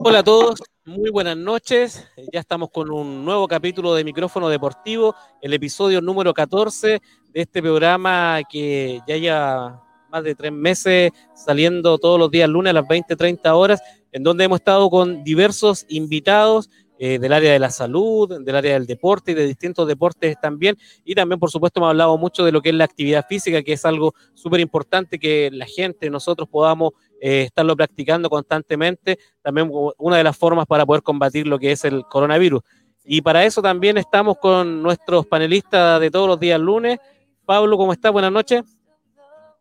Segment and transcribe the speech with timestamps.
[0.00, 2.06] Hola a todos, muy buenas noches.
[2.32, 6.88] Ya estamos con un nuevo capítulo de Micrófono Deportivo, el episodio número 14
[7.32, 12.70] de este programa que ya lleva más de tres meses saliendo todos los días lunes
[12.70, 13.82] a las 20, 30 horas,
[14.12, 16.70] en donde hemos estado con diversos invitados
[17.00, 20.76] eh, del área de la salud, del área del deporte y de distintos deportes también.
[21.04, 23.74] Y también, por supuesto, hemos hablado mucho de lo que es la actividad física, que
[23.74, 29.18] es algo súper importante que la gente, nosotros podamos eh, estarlo practicando constantemente.
[29.42, 32.62] También una de las formas para poder combatir lo que es el coronavirus.
[33.04, 36.98] Y para eso también estamos con nuestros panelistas de todos los días lunes.
[37.46, 38.12] Pablo, ¿cómo estás?
[38.12, 38.62] Buenas noches.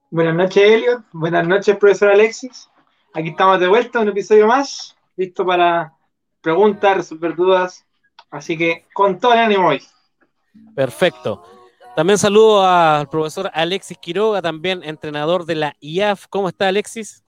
[0.09, 1.04] Buenas noches, Elliot.
[1.12, 2.70] Buenas noches, profesor Alexis.
[3.14, 5.94] Aquí estamos de vuelta, un episodio más, listo para
[6.42, 7.86] preguntas, resolver dudas.
[8.30, 9.81] Así que con todo el ánimo hoy.
[10.76, 11.44] Perfecto.
[11.95, 16.28] También saludo al profesor Alexis Quiroga, también entrenador de la IAF.
[16.30, 17.23] ¿Cómo está Alexis?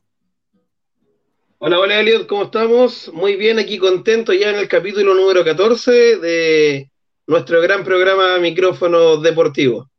[1.62, 3.12] Hola, hola Elliot, ¿cómo estamos?
[3.14, 6.90] Muy bien, aquí contento ya en el capítulo número 14 de
[7.28, 9.90] nuestro gran programa Micrófono Deportivo.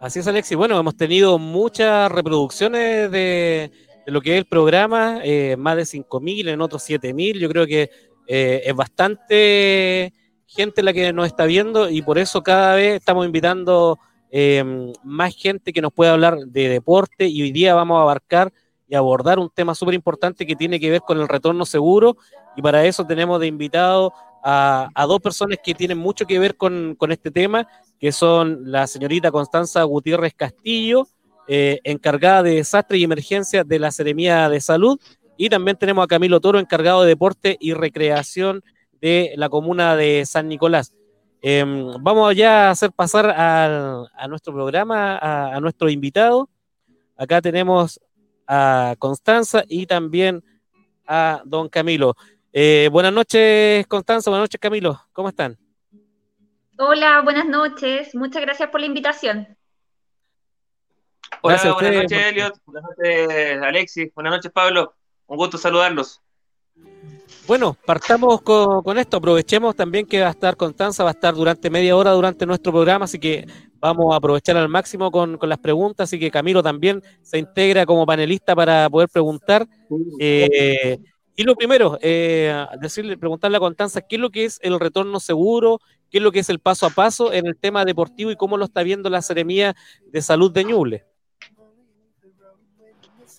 [0.00, 0.56] Así es, Alexis.
[0.56, 3.72] Bueno, hemos tenido muchas reproducciones de,
[4.06, 7.38] lo que es el programa, eh, más de 5.000, en otros 7.000.
[7.38, 7.90] Yo creo que
[8.26, 10.14] eh, es bastante
[10.46, 13.98] gente la que nos está viendo y por eso cada vez estamos invitando
[14.30, 18.50] em, más gente que nos pueda hablar de deporte y hoy día vamos a abarcar
[18.96, 22.16] abordar un tema súper importante que tiene que ver con el retorno seguro
[22.56, 24.12] y para eso tenemos de invitado
[24.44, 27.66] a, dos personas que tienen mucho que ver con, este tema,
[27.98, 31.08] que son la señorita Constanza Gutiérrez Castillo,
[31.48, 35.00] eh, encargada de desastres y emergencias de la Seremía de Salud,
[35.36, 38.62] y también tenemos a Camilo Toro, encargado de deporte y recreación
[39.00, 40.92] de la comuna de San Nicolás.
[41.40, 46.48] Em, vamos ya a hacer pasar a nuestro programa, a, nuestro invitado.
[47.16, 48.00] Acá tenemos
[48.46, 50.42] a Constanza y también
[51.06, 52.16] a don Camilo.
[52.52, 55.00] Eh, buenas noches, Constanza, buenas noches, Camilo.
[55.12, 55.58] ¿Cómo están?
[56.78, 58.14] Hola, buenas noches.
[58.14, 59.56] Muchas gracias por la invitación.
[61.40, 62.58] Hola, buenas noches, Elliot.
[62.64, 64.14] Buenas noches, Alexis.
[64.14, 64.94] Buenas noches, Pablo.
[65.26, 66.23] Un gusto saludarlos.
[67.46, 69.18] Bueno, partamos con, esto.
[69.18, 72.72] Aprovechemos también que va a estar Constanza, va a estar durante media hora durante nuestro
[72.72, 73.46] programa, así que
[73.80, 76.08] vamos a aprovechar al máximo con, las preguntas.
[76.08, 79.66] Así que Camilo también se integra como panelista para poder preguntar.
[80.18, 80.98] Eh,
[81.36, 85.18] y lo primero, eh, decirle, preguntarle a Constanza qué es lo que es el retorno
[85.18, 88.36] seguro, qué es lo que es el paso a paso en el tema deportivo y
[88.36, 89.74] cómo lo está viendo la Seremía
[90.06, 91.04] de Salud de Ñuble.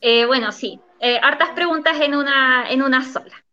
[0.01, 3.44] Eh, bueno, sí, eh, hartas preguntas en una, en una sola.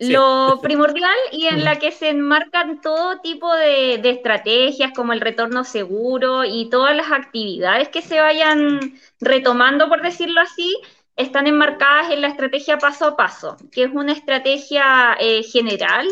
[0.00, 5.64] Lo primordial y en la que se enmarcan todo tipo de, estrategias como el retorno
[5.64, 10.76] seguro y todas las actividades que se vayan retomando, por decirlo así,
[11.16, 16.06] están enmarcadas en la estrategia paso a paso, que es una estrategia eh, general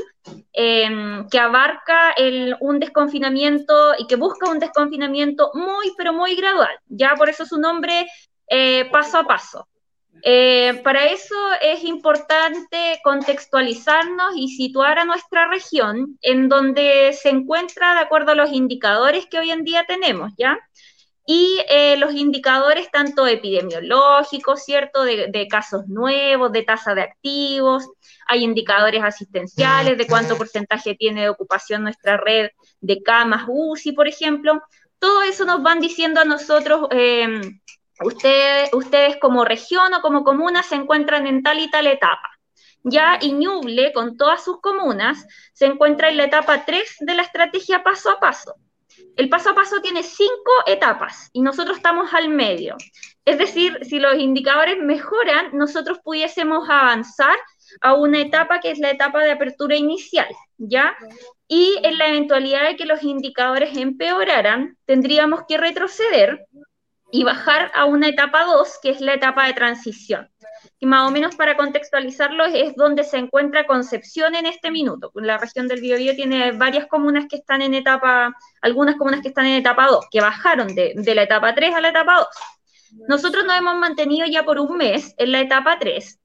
[0.53, 2.13] em, que abarca
[2.59, 6.77] un desconfinamiento y que busca un desconfinamiento muy, pero muy gradual.
[6.89, 8.07] Ya por eso su nombre
[8.49, 9.69] eh, paso a paso.
[10.23, 17.95] Eh, para eso es importante contextualizarnos y situar a nuestra región en donde se encuentra
[17.95, 20.59] de acuerdo a los indicadores que hoy en día tenemos, ¿ya?
[21.27, 25.03] y eh, los indicadores tanto epidemiológicos, ¿cierto?
[25.03, 27.85] De, casos nuevos, de tasa de activos,
[28.29, 32.51] hay indicadores asistenciales de cuánto porcentaje tiene de ocupación nuestra red
[32.81, 34.63] de camas UCI, por ejemplo.
[35.01, 37.61] Todo eso nos van diciendo a nosotros, em,
[38.03, 42.31] ustedes, ustedes como región o como comuna se encuentran en tal y tal etapa.
[42.83, 47.83] Ya Iñuble, con todas sus comunas, se encuentra en la etapa 3 de la estrategia
[47.83, 48.55] paso a paso
[49.17, 52.77] el paso a paso tiene cinco etapas y nosotros estamos al medio.
[53.25, 57.37] Es decir, si los indicadores mejoran, nosotros pudiésemos avanzar
[57.81, 60.29] a una etapa que es la etapa de apertura inicial,
[60.59, 60.95] ¿ya?
[61.49, 66.47] Y en la eventualidad de que los indicadores empeoraran, tendríamos que retroceder
[67.13, 70.29] y bajar a una etapa 2, que es la etapa de transición
[70.79, 75.11] que más o menos para contextualizarlo es donde se encuentra Concepción en este minuto.
[75.15, 79.47] La región del Biobío tiene varias comunas que están en etapa, algunas comunas que están
[79.47, 82.27] en etapa 2, que bajaron de, la etapa 3 a la etapa 2.
[83.09, 86.19] Nosotros nos hemos mantenido ya por un mes en la etapa 3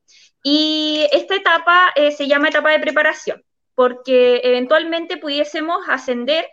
[0.43, 3.43] y esta etapa eh, se llama etapa de preparación,
[3.75, 6.47] porque eventualmente pudiésemos ascender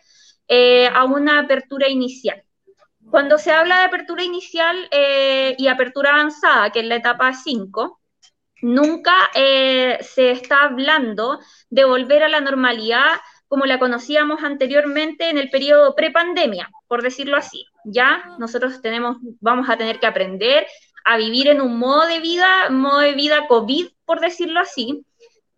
[0.46, 2.42] eh, a una apertura inicial.
[3.10, 8.00] Cuando se habla de apertura inicial eh, y apertura avanzada, que es la etapa 5,
[8.62, 11.38] nunca eh, se está hablando
[11.70, 13.16] de volver a la normalidad
[13.48, 17.64] como la conocíamos anteriormente en el periodo prepandemia, por decirlo así.
[17.84, 20.66] Ya nosotros tenemos, vamos a tener que aprender
[21.04, 25.02] a vivir en un modo de vida, modo de vida COVID, por decirlo así,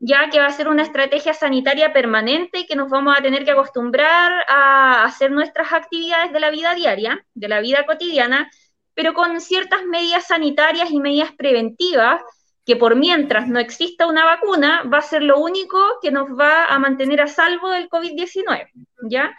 [0.01, 3.45] ya que va a ser una estrategia sanitaria permanente y que nos vamos a tener
[3.45, 8.51] que acostumbrar a hacer nuestras actividades de la vida diaria, de la vida cotidiana,
[8.95, 12.23] pero con ciertas medidas sanitarias y medidas preventivas
[12.65, 16.65] que por mientras no exista una vacuna va a ser lo único que nos va
[16.65, 18.69] a mantener a salvo del COVID-19,
[19.11, 19.37] ¿ya?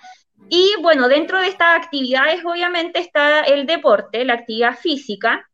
[0.50, 5.48] Y bueno, dentro de estas actividades obviamente está el deporte, la actividad física,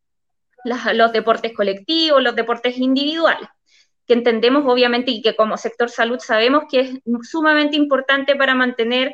[0.66, 3.48] los deportes colectivos, los deportes individuales
[4.08, 9.14] que entendemos obviamente y que como sector salud sabemos que es sumamente importante para mantener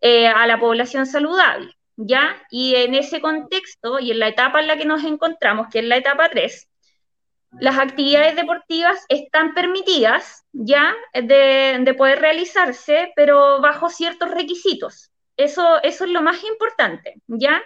[0.00, 2.36] eh, a la población saludable, ¿ya?
[2.50, 5.84] Y en ese contexto y en la etapa en la que nos encontramos, que es
[5.86, 6.68] la etapa 3,
[7.60, 15.10] las actividades deportivas están permitidas ya de, de poder realizarse, pero bajo ciertos requisitos.
[15.36, 17.62] Eso, eso es lo más importante, ¿ya?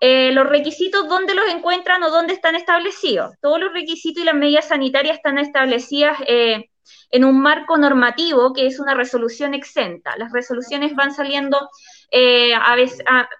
[0.00, 3.34] Eh, los requisitos, ¿dónde los encuentran o dónde están establecidos?
[3.40, 6.68] Todos los requisitos y las medidas sanitarias están establecidas eh,
[7.10, 10.16] en un marco normativo que es una resolución exenta.
[10.16, 11.70] Las resoluciones van saliendo
[12.10, 12.52] eh,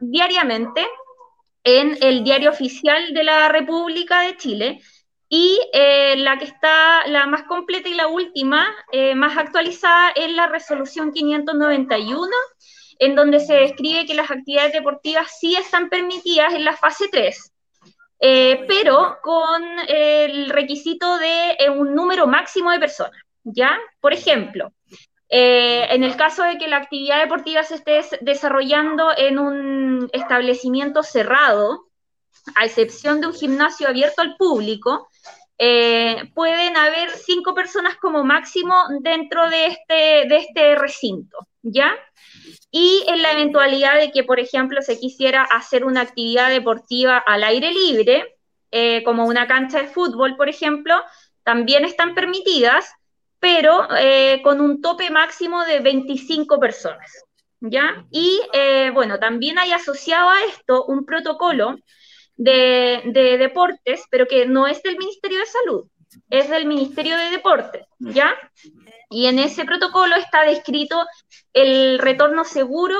[0.01, 0.87] diariamente
[1.65, 4.81] en el diario oficial de la República de Chile
[5.29, 8.65] y la que está la más completa y la última,
[9.17, 12.31] más actualizada, es la resolución 591
[12.99, 17.53] en donde se describe que las actividades deportivas sí están permitidas en la fase 3,
[18.21, 23.79] eh, pero con el requisito de eh, un número máximo de personas, ¿ya?
[24.01, 24.73] Por ejemplo,
[25.29, 31.03] eh, en el caso de que la actividad deportiva se esté desarrollando en un establecimiento
[31.03, 31.89] cerrado,
[32.55, 35.09] a excepción de un gimnasio abierto al público,
[36.35, 41.93] pueden haber cinco personas como máximo dentro de este, de este recinto, ¿ya?
[42.71, 47.45] Y en la eventualidad de que, por ejemplo, se quisiera hacer una actividad deportiva al
[47.45, 48.37] aire libre,
[48.71, 50.95] eh, como una cancha de fútbol, por ejemplo,
[51.45, 52.93] también están permitidas,
[53.39, 57.25] pero eh, con un tope máximo de 25 personas.
[57.61, 58.05] ¿Ya?
[58.11, 61.79] Y eh, bueno, también hay asociado a esto un protocolo
[62.37, 65.89] de, de, deportes, pero que no es del Ministerio de Salud,
[66.29, 68.35] es del Ministerio de Deportes, ¿ya?
[69.09, 71.07] Y en ese protocolo está descrito
[71.53, 72.97] el retorno seguro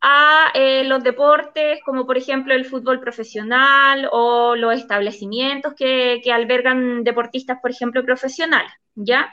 [0.00, 7.02] a eh, los deportes, como por ejemplo el fútbol profesional o los establecimientos que, albergan
[7.02, 9.32] deportistas, por ejemplo, profesionales, ¿ya?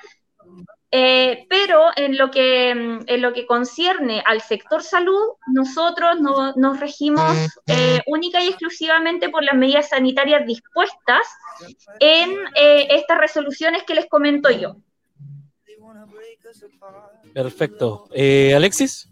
[0.89, 7.35] Eh, pero en lo, que, en lo que concierne al sector salud, nosotros nos regimos
[7.65, 11.27] eh, única y exclusivamente por las medidas sanitarias dispuestas
[11.99, 14.75] en estas resoluciones que les comento yo.
[17.33, 18.07] Perfecto.
[18.11, 19.09] Eh, Alexis.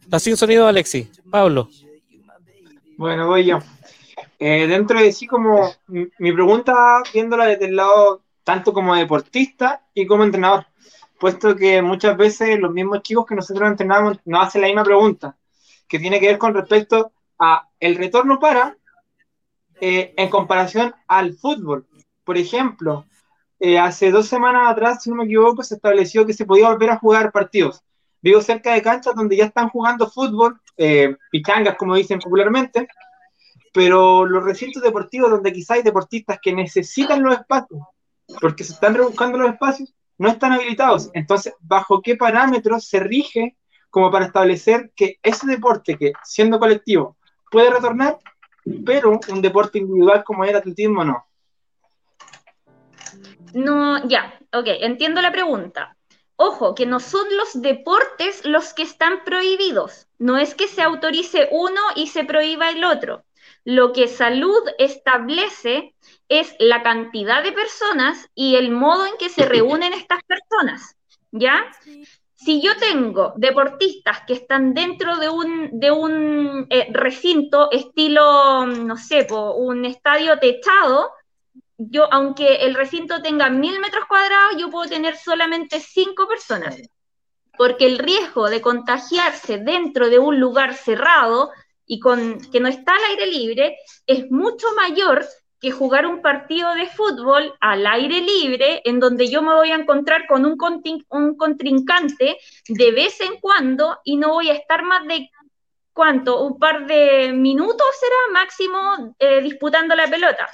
[0.00, 1.22] Está sin sonido, Alexis.
[1.30, 1.68] Pablo.
[2.96, 3.58] Bueno, voy yo.
[4.38, 10.06] Eh, dentro de sí, como mi pregunta, viéndola desde el lado tanto como deportista y
[10.06, 10.66] como entrenador,
[11.18, 15.36] puesto que muchas veces los mismos chicos que nosotros entrenamos nos hacen la misma pregunta,
[15.88, 18.76] que tiene que ver con respecto a el retorno para
[19.80, 21.86] eh, en comparación al fútbol.
[22.24, 23.06] Por ejemplo,
[23.58, 26.90] eh, hace dos semanas atrás, si no me equivoco, se estableció que se podía volver
[26.90, 27.82] a jugar partidos.
[28.20, 32.88] Vivo cerca de canchas donde ya están jugando fútbol, eh, pichangas como dicen popularmente,
[33.72, 37.80] pero los recintos deportivos donde quizá hay deportistas que necesitan los espacios,
[38.40, 41.10] porque se están rebuscando los espacios, no están habilitados.
[41.12, 43.56] Entonces, ¿bajo qué parámetros se rige
[43.90, 47.16] como para establecer que ese deporte que, siendo colectivo,
[47.50, 48.18] puede retornar,
[48.84, 51.26] pero un deporte individual como el atletismo no?
[53.54, 55.96] No, ya, ok, entiendo la pregunta.
[56.36, 60.06] Ojo, que no son los deportes los que están prohibidos.
[60.18, 63.24] No es que se autorice uno y se prohíba el otro.
[63.64, 65.94] Lo que salud establece
[66.28, 70.96] es la cantidad de personas y el modo en que se reúnen estas personas.
[71.32, 71.64] ¿Ya?
[72.36, 78.96] Si yo tengo deportistas que están dentro de un, de un eh, recinto estilo, no
[78.96, 81.10] sé, un estadio techado,
[81.78, 86.76] yo, aunque el recinto tenga mil metros cuadrados, yo puedo tener solamente cinco personas,
[87.56, 91.50] porque el riesgo de contagiarse dentro de un lugar cerrado
[91.86, 93.76] y con que no está al aire libre
[94.06, 95.24] es mucho mayor
[95.66, 99.74] que jugar un partido de fútbol al aire libre, en donde yo me voy a
[99.74, 100.56] encontrar con un,
[101.08, 105.28] un contrincante de vez en cuando y no voy a estar más de
[105.92, 106.44] ¿cuánto?
[106.44, 110.48] Un par de minutos será máximo eh, disputando la pelota.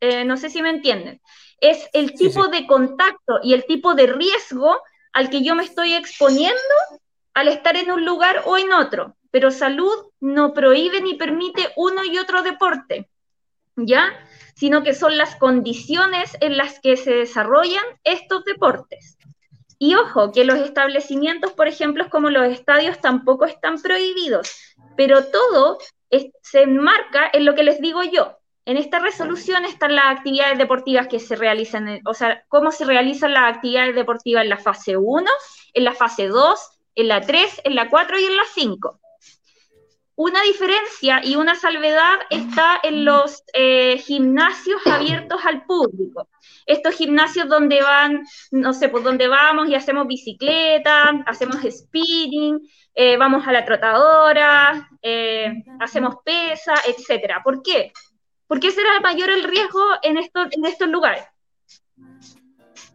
[0.00, 1.20] Eh, no sé si me entienden,
[1.60, 4.76] es el tipo de contacto y el tipo de riesgo
[5.12, 6.74] al que yo me estoy exponiendo
[7.32, 9.14] al estar en un lugar o en otro.
[9.30, 13.08] Pero salud no prohíbe ni permite uno y otro deporte.
[13.76, 14.12] ¿Ya?
[14.54, 19.18] Sino que son las condiciones en las que se desarrollan estos deportes.
[19.78, 25.78] Y ojo, que los establecimientos, por ejemplo, como los estadios, tampoco están prohibidos, pero todo
[26.42, 28.38] se enmarca en lo que les digo yo.
[28.64, 33.32] En esta resolución están las actividades deportivas que se realizan, o sea, cómo se realizan
[33.32, 35.28] las actividades deportivas en la fase 1,
[35.74, 36.60] en la fase 2,
[36.94, 39.00] en la 3, en la 4 y en la 5.
[40.14, 46.28] Una diferencia y una salvedad está en los eh, gimnasios abiertos al público.
[46.66, 52.60] Estos gimnasios donde van, no sé, pues donde vamos y hacemos bicicleta, hacemos spinning,
[52.94, 57.36] eh, vamos a la trotadora, eh, hacemos pesa, etc.
[57.42, 57.92] ¿Por qué?
[58.46, 61.24] Porque será mayor el riesgo en en estos lugares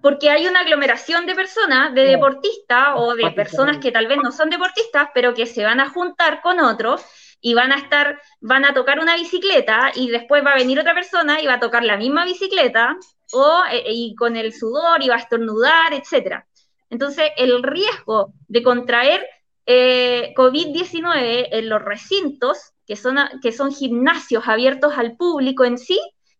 [0.01, 4.31] porque hay una aglomeración de personas, de deportistas o de personas que tal vez no
[4.31, 7.03] son deportistas, pero que se van a juntar con otros
[7.41, 10.93] y van a estar, van a tocar una bicicleta y después va a venir otra
[10.93, 12.97] persona y va a tocar la misma bicicleta
[13.31, 16.47] o eh, y con el sudor y va a estornudar, etcétera.
[16.89, 19.27] Entonces, el riesgo de contraer
[19.65, 25.99] eh, COVID-19 en los recintos, que son, que son gimnasios abiertos al público en sí,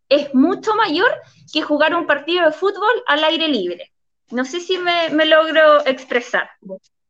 [0.09, 1.09] es mucho mayor
[1.51, 3.91] que jugar un partido de fútbol al aire libre.
[4.31, 6.49] No sé si me, logro expresar.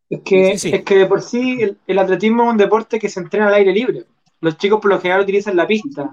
[0.10, 3.48] Es que, es que de por sí el, atletismo es un deporte que se entrena
[3.48, 4.06] al aire libre.
[4.39, 6.12] Los chicos por lo general utilizan la pista,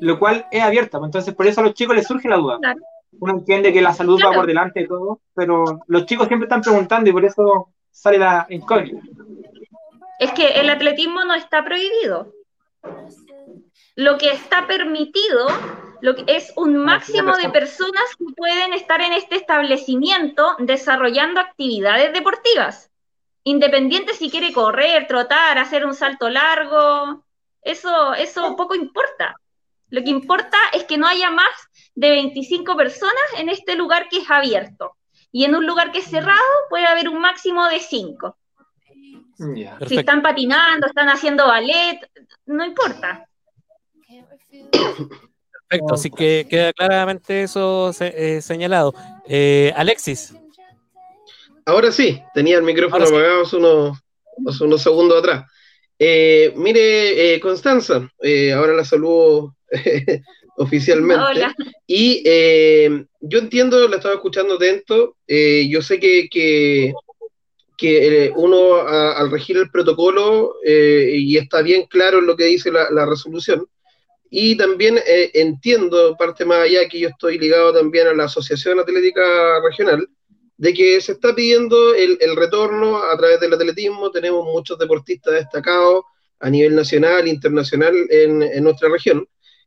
[0.00, 0.98] lo cual es abierta.
[0.98, 2.58] Pues entonces por eso a los chicos les surge la duda.
[3.18, 6.62] Uno entiende que la salud va por delante de todo, pero los chicos siempre están
[6.62, 9.00] preguntando y por eso sale la incógnita.
[10.18, 12.32] Es que el atletismo no está prohibido.
[13.96, 15.48] Lo que está permitido
[16.00, 22.12] lo que es un máximo de personas que pueden estar en este establecimiento desarrollando actividades
[22.12, 22.90] deportivas.
[23.44, 27.24] Independiente si quiere correr, trotar, hacer un salto largo,
[27.62, 29.36] eso, eso poco importa.
[29.90, 31.50] Lo que importa es que no haya más
[31.94, 34.96] de 25 personas en este lugar que es abierto.
[35.32, 38.36] Y en un lugar que es cerrado puede haber un máximo de 5.
[39.86, 42.00] Si están patinando, están haciendo ballet,
[42.46, 43.25] no importa.
[45.68, 48.94] Perfecto, así que queda claramente eso eh, señalado.
[49.26, 50.34] Eh, Alexis.
[51.64, 55.50] Ahora sí, tenía el micrófono apagado hace unos, segundos atrás.
[55.98, 58.08] Eh, mire, Constanza,
[58.54, 59.56] ahora la saludo
[60.56, 61.24] oficialmente.
[61.24, 61.54] Hola.
[61.86, 62.22] Y
[63.20, 66.92] yo entiendo, la estaba escuchando atento, yo sé que, que,
[68.36, 73.66] uno al regir el protocolo, y está bien claro en lo que dice la resolución,
[74.30, 78.80] y también eh, entiendo, parte más allá, que yo estoy ligado también a la Asociación
[78.80, 79.22] Atlética
[79.62, 80.08] Regional,
[80.56, 84.10] de que se está pidiendo el, retorno a través del atletismo.
[84.10, 86.04] Tenemos muchos deportistas destacados
[86.40, 89.26] a nivel nacional, internacional en, en nuestra región.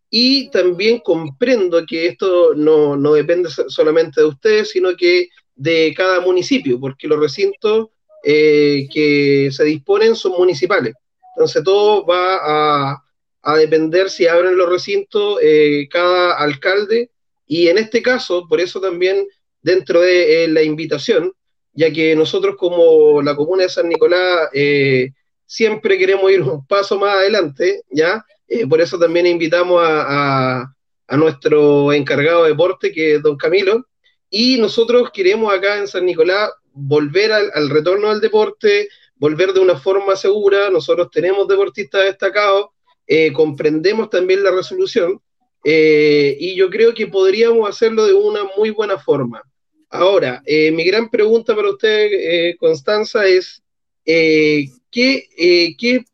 [0.09, 6.19] Y también comprendo que esto no, no, depende solamente de ustedes, sino que de cada
[6.21, 7.89] municipio, porque los recintos
[8.23, 10.95] eh, que se disponen son municipales.
[11.35, 13.03] Entonces todo va a,
[13.41, 17.11] a depender si abren los recintos eh, cada alcalde.
[17.47, 19.27] Y en este caso, por eso también
[19.61, 21.33] dentro de eh, la invitación,
[21.73, 25.11] ya que nosotros como la comuna de San Nicolás eh,
[25.45, 28.23] siempre queremos ir un paso más adelante, ¿ya?
[28.67, 30.73] por eso también invitamos a,
[31.07, 33.85] a, nuestro encargado de deporte, que es don Camilo,
[34.27, 39.59] y nosotros queremos acá en San Nicolás volver al, al retorno al deporte, volver de
[39.59, 42.69] una forma segura, nosotros tenemos deportistas destacados,
[43.11, 45.19] eh, comprendemos también la resolución
[45.63, 49.41] eh, y yo creo que podríamos hacerlo de una muy buena forma.
[49.89, 53.63] Ahora, eh, mi gran pregunta para usted, Constanza, es
[54.05, 56.05] ¿qué, ¿qué,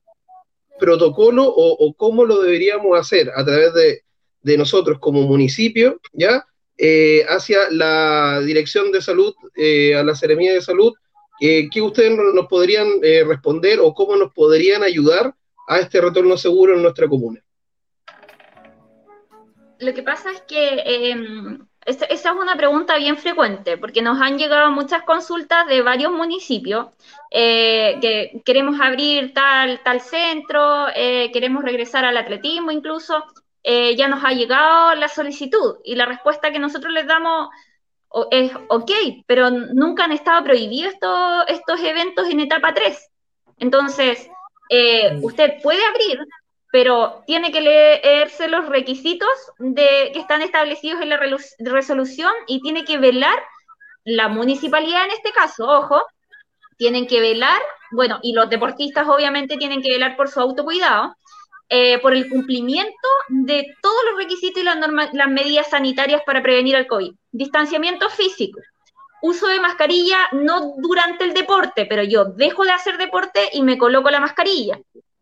[0.80, 4.04] protocolo o, cómo lo deberíamos hacer a través de,
[4.42, 6.46] de nosotros como municipio, ¿ya?
[7.28, 9.34] hacia la Dirección de Salud,
[9.98, 10.94] a la Seremía de Salud,
[11.40, 15.36] ¿qué ustedes nos podrían responder o cómo nos podrían ayudar
[15.68, 17.42] a este retorno seguro en nuestra comuna?
[19.80, 24.38] Lo que pasa es que em, esa, es una pregunta bien frecuente, porque nos han
[24.38, 26.88] llegado muchas consultas de varios municipios
[27.30, 33.24] eh, que queremos abrir tal, tal centro, eh, queremos regresar al atletismo incluso.
[33.64, 37.50] Eh, ya nos ha llegado la solicitud y la respuesta que nosotros les damos
[38.32, 38.92] es ok,
[39.26, 43.12] pero nunca han estado prohibidos estos, estos eventos en etapa 3.
[43.58, 44.30] Entonces,
[44.70, 46.20] eh, usted puede abrir,
[46.72, 49.30] pero tiene que leerse los requisitos
[49.60, 51.20] de, que están establecidos en la
[51.60, 53.38] resolución y tiene que velar
[54.04, 56.02] la municipalidad en este caso, ojo,
[56.78, 61.16] tienen que velar, bueno, y los deportistas obviamente tienen que velar por su autocuidado,
[61.70, 64.78] eh, por el cumplimiento de todos los requisitos y las,
[65.14, 67.14] las medidas sanitarias para prevenir el COVID.
[67.32, 68.60] Distanciamiento físico,
[69.26, 73.78] uso de mascarilla no durante el deporte, pero yo dejo de hacer deporte y me
[73.78, 74.80] coloco la mascarilla.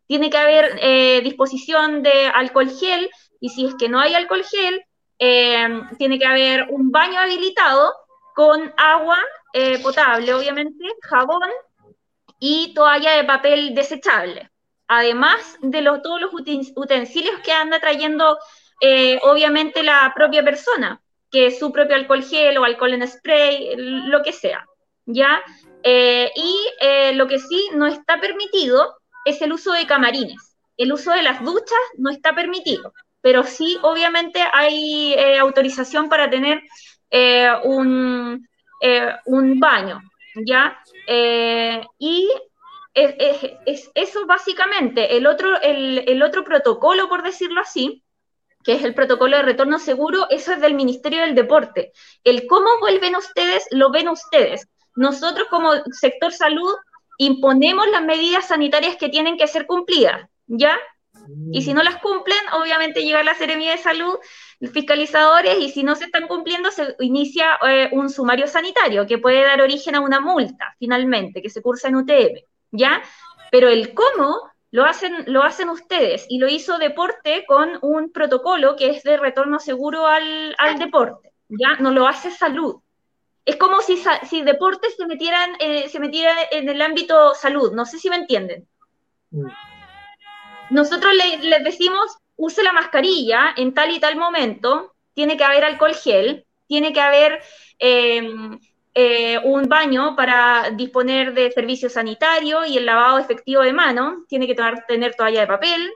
[0.08, 4.44] Tiene que haber eh, disposición de alcohol gel y si es que no hay alcohol
[4.44, 4.84] gel,
[5.20, 7.94] eh, tiene que haber un baño habilitado
[8.36, 9.20] con agua
[9.54, 11.50] eh, potable, obviamente, jabón
[12.40, 14.50] y toalla de papel desechable.
[14.90, 16.32] Además de los, todos los
[16.76, 18.38] utensilios que anda trayendo,
[19.22, 21.03] obviamente, la propia persona
[21.34, 24.64] que su propio alcohol gel o alcohol en spray, lo que sea,
[25.08, 25.42] ¿ya?
[25.82, 30.56] Eh, y eh, lo que sí no está permitido es el uso de camarines.
[30.78, 36.30] El uso de las duchas no está permitido, pero sí, obviamente, hay eh, autorización para
[36.30, 36.62] tener
[37.64, 38.48] un,
[39.26, 40.02] un, baño,
[40.48, 40.80] ¿ya?
[42.00, 42.28] y
[42.96, 45.16] es, eso básicamente.
[45.16, 48.04] El otro, el, el otro protocolo, por decirlo así,
[48.64, 51.92] que es el protocolo de retorno seguro, eso es del Ministerio del Deporte.
[52.24, 54.68] El cómo vuelven ustedes, lo ven ustedes.
[54.96, 56.74] Nosotros como sector salud
[57.18, 60.78] imponemos las medidas sanitarias que tienen que ser cumplidas, ¿ya?
[61.52, 64.18] Y si no las cumplen, obviamente llega la Seremía de Salud,
[64.74, 69.44] fiscalizadores, y si no se están cumpliendo, se inicia eh, un sumario sanitario que puede
[69.44, 72.40] dar origen a una multa, finalmente, que se cursa en UTM,
[72.72, 73.02] ¿ya?
[73.52, 78.76] Pero el cómo lo hacen, lo hacen ustedes y lo hizo Deporte con un protocolo
[78.76, 81.76] que es de retorno seguro al, deporte, ¿ya?
[81.80, 82.78] No lo hace salud.
[83.46, 87.86] Es como si, si deportes se metieran, eh, se metiera en el ámbito salud, no
[87.86, 88.68] sé si me entienden.
[89.30, 89.46] Mm.
[90.72, 95.94] Nosotros les decimos, use la mascarilla en tal y tal momento, tiene que haber alcohol
[95.94, 97.44] gel, tiene que haber...
[97.78, 98.60] Em,
[98.96, 104.46] eh, un baño para disponer de servicio sanitario y el lavado efectivo de mano, tiene
[104.46, 104.56] que
[104.88, 105.92] tener toalla de papel,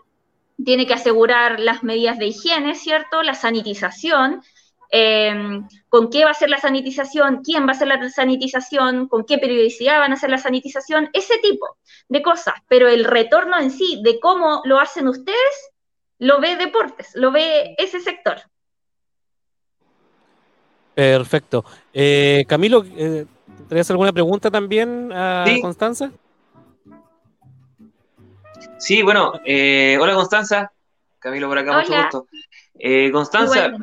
[0.64, 3.22] tiene que asegurar las medidas de higiene, ¿cierto?
[3.22, 4.42] La sanitización,
[4.90, 9.26] em, con qué va a ser la sanitización, quién va a hacer la sanitización, con
[9.26, 11.78] qué periodicidad van a hacer la sanitización, ese tipo
[12.10, 12.56] de cosas.
[12.68, 15.72] Pero el retorno en sí de cómo lo hacen ustedes,
[16.18, 18.42] lo ve deportes, lo ve ese sector.
[20.98, 21.64] Perfecto.
[21.94, 23.28] Eh, Camilo, eh,
[23.68, 26.12] ¿tienes alguna pregunta también a Constanza?
[28.80, 30.72] Sí, bueno, eh, hola Constanza.
[31.20, 32.28] Camilo por acá, mucho gusto.
[33.12, 33.74] Constanza,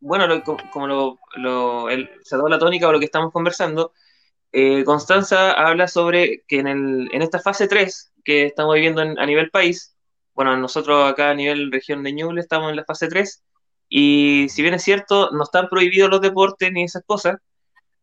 [0.00, 3.92] bueno, como lo, lo el, se ha dado la tónica o lo que estamos conversando,
[4.86, 9.50] Constanza habla sobre que en, el, en esta fase 3 que estamos viviendo a nivel
[9.50, 9.94] país,
[10.32, 13.42] bueno, nosotros acá a nivel región de Ñuble estamos en la fase 3,
[13.88, 17.36] y si bien es cierto, no están prohibidos los deportes ni esas cosas,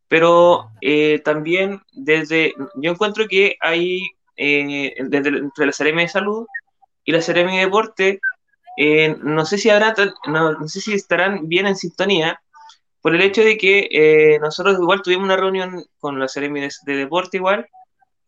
[0.08, 4.02] pero eh, también desde, yo encuentro que hay,
[4.38, 6.46] eh, desde, entre la Seremi de Salud
[7.04, 8.20] y la Seremi de Deporte,
[8.78, 9.96] eh, no sé si habrá,
[10.28, 12.40] no, sé si estarán bien en sintonía,
[13.02, 17.38] por el hecho de que nosotros igual tuvimos una reunión con la Seremi de, Deporte
[17.38, 17.68] igual,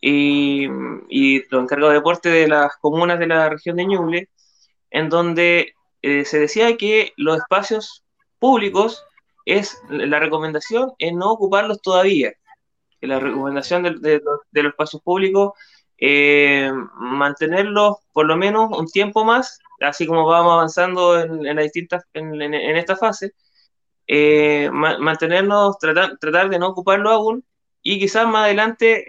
[0.01, 0.67] y,
[1.09, 4.29] y los encargados de deporte de las comunas de la región de Ñuble,
[4.91, 5.75] en donde
[6.07, 8.03] eh, se decía que los espacios
[8.37, 9.03] públicos
[9.43, 12.31] es la recomendación es no ocuparlos todavía.
[13.01, 15.53] La recomendación de, los, espacios públicos,
[15.97, 21.57] eh, mantenerlos por lo menos un tiempo más, así como vamos avanzando en, en,
[22.77, 23.33] esta fase,
[24.05, 27.43] eh, mantenernos, tratar, tratar de no ocuparlo aún
[27.81, 29.05] y quizás más adelante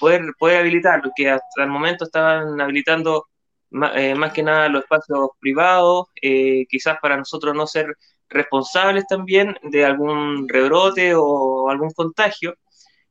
[0.00, 3.26] poder, poder habilitarlo, que hasta el momento estaban habilitando
[3.94, 7.96] eh, más que nada los espacios privados, eh, quizás para nosotros no ser
[8.28, 12.54] responsables también de algún rebrote o algún contagio.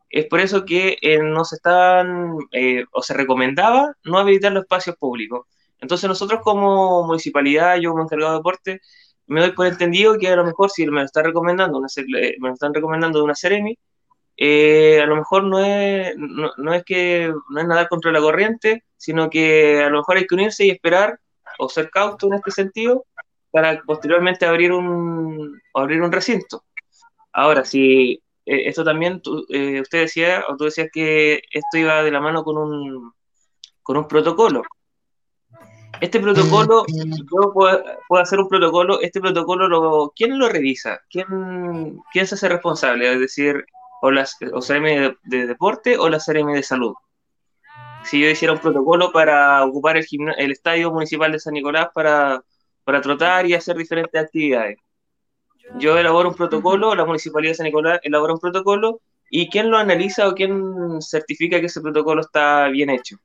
[0.09, 2.37] Es por eso que eh, nos estaban
[2.91, 5.47] o se recomendaba no habilitar los espacios públicos.
[5.79, 8.81] Entonces nosotros como municipalidad, yo como encargado de deporte,
[9.27, 11.87] me doy por entendido que a lo mejor si me lo está recomendando, me
[12.39, 13.77] lo están recomendando de una Ceremi,
[15.01, 19.31] a lo mejor no es, no, es que no es nadar contra la corriente, sino
[19.31, 21.19] que a lo mejor hay que unirse y esperar
[21.57, 23.05] o ser cauto en este sentido
[23.49, 26.63] para posteriormente abrir un, abrir un recinto.
[27.33, 32.11] Ahora, si eh, esto también, eh, usted decía, o tú decías que esto iba de
[32.11, 33.11] la mano con un,
[33.81, 34.61] con un protocolo.
[35.99, 41.01] Este protocolo, yo puedo, hacer un protocolo, este protocolo, lo, ¿quién lo revisa?
[41.09, 43.11] ¿Quién, quién se hace responsable?
[43.11, 43.65] Es decir,
[44.03, 46.93] o la o CRM de, deporte o la CRM de salud
[48.03, 50.05] si yo hiciera un protocolo para ocupar el,
[50.37, 52.43] el estadio municipal de San Nicolás para,
[52.83, 54.77] para trotar y hacer diferentes actividades.
[55.75, 59.77] Yo elaboro un protocolo, la Municipalidad de San Nicolás elabora un protocolo y quién lo
[59.77, 63.17] analiza o quién certifica que ese protocolo está bien hecho.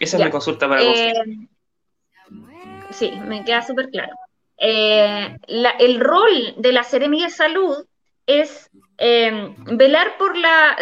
[0.00, 0.98] Esa es mi consulta para vos.
[0.98, 1.12] Eh,
[2.90, 4.14] sí, me queda súper claro.
[4.56, 7.84] Eh, el rol de la Seremia de Salud
[8.26, 10.76] es eh, velar por la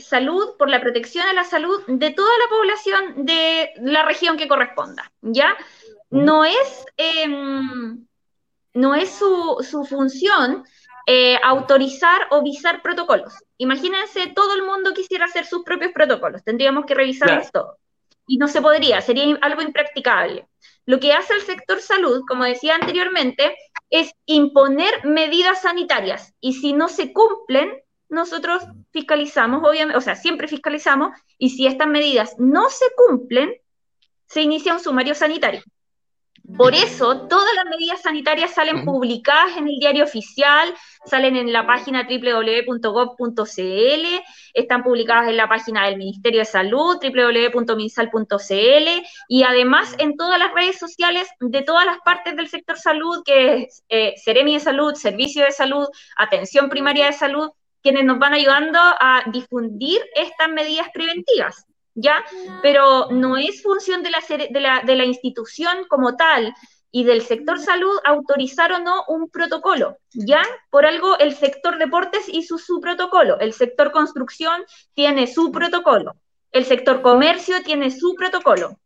[0.00, 4.48] salud, por la protección de la salud de toda la población de la región que
[4.48, 5.56] corresponda, ¿ya?
[6.10, 8.06] No es, em,
[8.74, 10.64] no es su, su función
[11.42, 13.34] autorizar o visar protocolos.
[13.58, 17.76] Imagínense, todo el mundo quisiera hacer sus propios protocolos, tendríamos que revisarlos todos
[18.26, 20.46] y no se podría, sería algo impracticable.
[20.86, 23.56] Lo que hace el sector salud, como decía anteriormente,
[23.94, 30.48] es imponer medidas sanitarias y si no se cumplen, nosotros fiscalizamos, obviamente, o sea, siempre
[30.48, 33.54] fiscalizamos y si estas medidas no se cumplen,
[34.26, 35.62] se inicia un sumario sanitario.
[36.58, 40.74] Por eso, todas las medidas sanitarias salen publicadas en el diario oficial,
[41.06, 43.46] salen en la página www.gov.cl,
[44.52, 50.52] están publicadas en la página del Ministerio de Salud, www.minsal.cl, y además en todas las
[50.52, 55.46] redes sociales de todas las partes del sector salud, que es eh, de Salud, Servicio
[55.46, 57.52] de Salud, Atención Primaria de Salud,
[57.82, 61.64] quienes nos van ayudando a difundir estas medidas preventivas.
[61.94, 62.24] ¿Ya?
[62.62, 66.54] Pero no es función de la, de la, de la institución como tal
[66.90, 70.42] y del sector salud autorizar o no un protocolo, ¿ya?
[70.70, 76.14] Por algo el sector deportes hizo su protocolo, el sector construcción tiene su protocolo,
[76.52, 78.78] el sector comercio tiene su protocolo.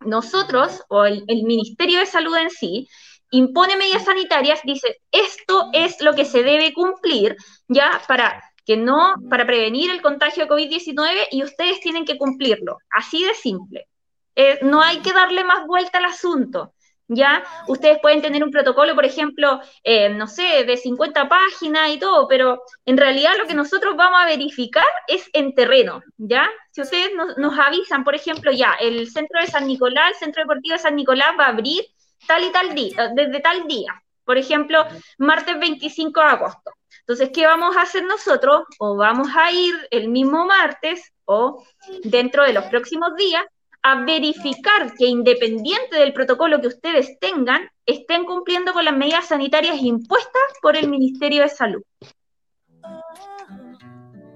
[0.00, 2.88] Nosotros, o el, el Ministerio de Salud en sí,
[3.30, 7.36] impone medidas sanitarias, dice, esto es lo que se debe cumplir,
[7.68, 8.02] ¿ya?
[8.08, 13.24] Para que no, para prevenir el contagio de COVID-19 y ustedes tienen que cumplirlo, así
[13.24, 13.88] de simple.
[14.36, 16.74] Eh, no hay que darle más vuelta al asunto.
[17.08, 17.44] ¿ya?
[17.68, 22.26] Ustedes pueden tener un protocolo, por ejemplo, eh, no sé, de 50 páginas y todo,
[22.28, 26.48] pero en realidad lo que nosotros vamos a verificar es en terreno, ¿ya?
[26.70, 30.74] Si ustedes nos, avisan, por ejemplo, ya, el centro de San Nicolás, el centro deportivo
[30.74, 31.84] de San Nicolás va a abrir
[32.26, 34.86] tal y tal día, desde tal día, por ejemplo,
[35.18, 36.70] martes 25 de agosto.
[37.06, 38.62] Entonces, ¿qué vamos a hacer nosotros?
[38.78, 41.62] O vamos a ir el mismo martes o
[42.02, 43.44] dentro de los próximos días
[43.82, 49.76] a verificar que independiente del protocolo que ustedes tengan, estén cumpliendo con las medidas sanitarias
[49.82, 51.82] impuestas por el Ministerio de Salud.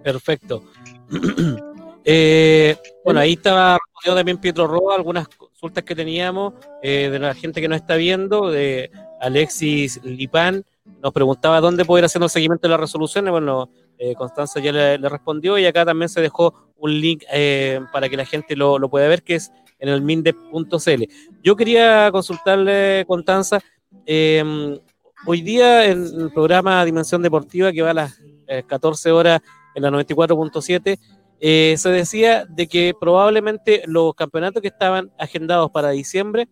[0.05, 0.65] Perfecto.
[2.11, 7.61] Eh, bueno, ahí estaba también Pietro Roa, algunas consultas que teníamos eh, de la gente
[7.61, 10.65] que nos está viendo, de Alexis Lipán,
[11.03, 13.31] nos preguntaba dónde poder hacer el seguimiento de las resoluciones.
[13.31, 18.09] Bueno, eh, Constanza ya le, respondió y acá también se dejó un link eh, para
[18.09, 21.05] que la gente lo, pueda ver, que es en el mindep.cl.
[21.43, 23.61] Yo quería consultarle, Constanza,
[24.07, 24.79] em,
[25.27, 28.21] hoy día en el programa Dimensión Deportiva, que va a las
[28.67, 29.41] 14 horas
[29.75, 30.99] en la 94.7,
[31.41, 36.49] eh, se decía de que probablemente los campeonatos que estaban agendados para diciembre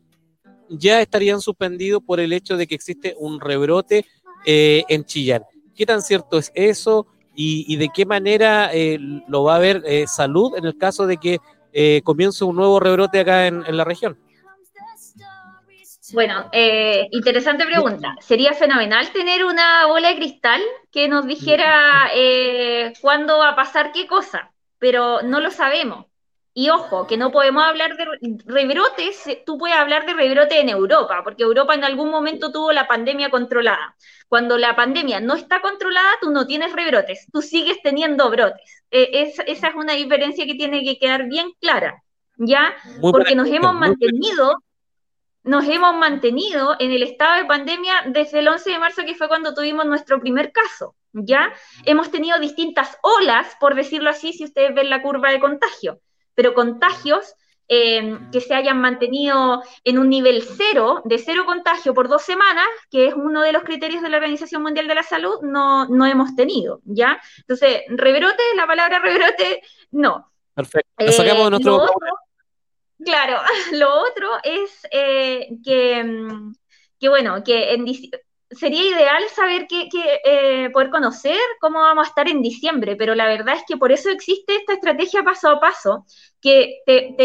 [0.68, 4.04] ya estarían suspendidos por el hecho de que existe un rebrote
[4.46, 5.42] eh, en Chillán.
[5.74, 10.56] ¿Qué tan cierto es eso y, de qué manera eh, lo va a ver salud
[10.56, 11.38] en el caso de que
[12.02, 14.18] comience un nuevo rebrote acá en, en la región?
[16.14, 16.48] Bueno,
[17.10, 18.16] interesante pregunta.
[18.20, 22.10] Sería fenomenal tener una bola de cristal que nos dijera
[23.02, 26.06] cuándo va a pasar qué cosa pero no lo sabemos.
[26.54, 28.06] Y ojo, que no podemos hablar de
[28.46, 32.86] rebrotes, tú puedes hablar de rebrote en Europa, porque Europa en algún momento tuvo la
[32.86, 33.94] pandemia controlada.
[34.28, 38.84] Cuando la pandemia no está controlada, tú no tienes rebrotes, tú sigues teniendo brotes.
[38.90, 42.02] E, esa es una diferencia que tiene que quedar bien clara,
[42.36, 42.74] ¿ya?
[43.00, 44.62] porque nos hemos mantenido,
[45.44, 49.28] nos hemos mantenido en el estado de pandemia desde el 11 de marzo, que fue
[49.28, 50.96] cuando tuvimos nuestro primer caso.
[51.12, 51.52] ¿ya?
[51.84, 56.00] Hemos tenido distintas olas, por decirlo así, si ustedes ven la curva de contagio,
[56.34, 57.34] pero contagios
[57.68, 62.66] eh, que se hayan mantenido en un nivel cero, de cero contagio por dos semanas,
[62.90, 66.06] que es uno de los criterios de la Organización Mundial de la Salud, no, no
[66.06, 67.20] hemos tenido, ¿ya?
[67.38, 70.30] Entonces, rebrote, la palabra rebrote, no.
[70.54, 70.90] Perfecto.
[70.98, 71.86] Lo sacamos de eh, nuestro...
[73.04, 73.40] claro,
[73.72, 76.54] lo otro es eh, que, mm,
[77.00, 77.84] que, bueno, que en,
[78.58, 79.88] sería ideal saber que,
[80.24, 83.92] eh, poder conocer cómo vamos a estar en diciembre, pero la verdad es que por
[83.92, 86.04] eso existe esta estrategia paso a paso,
[86.40, 87.16] que te,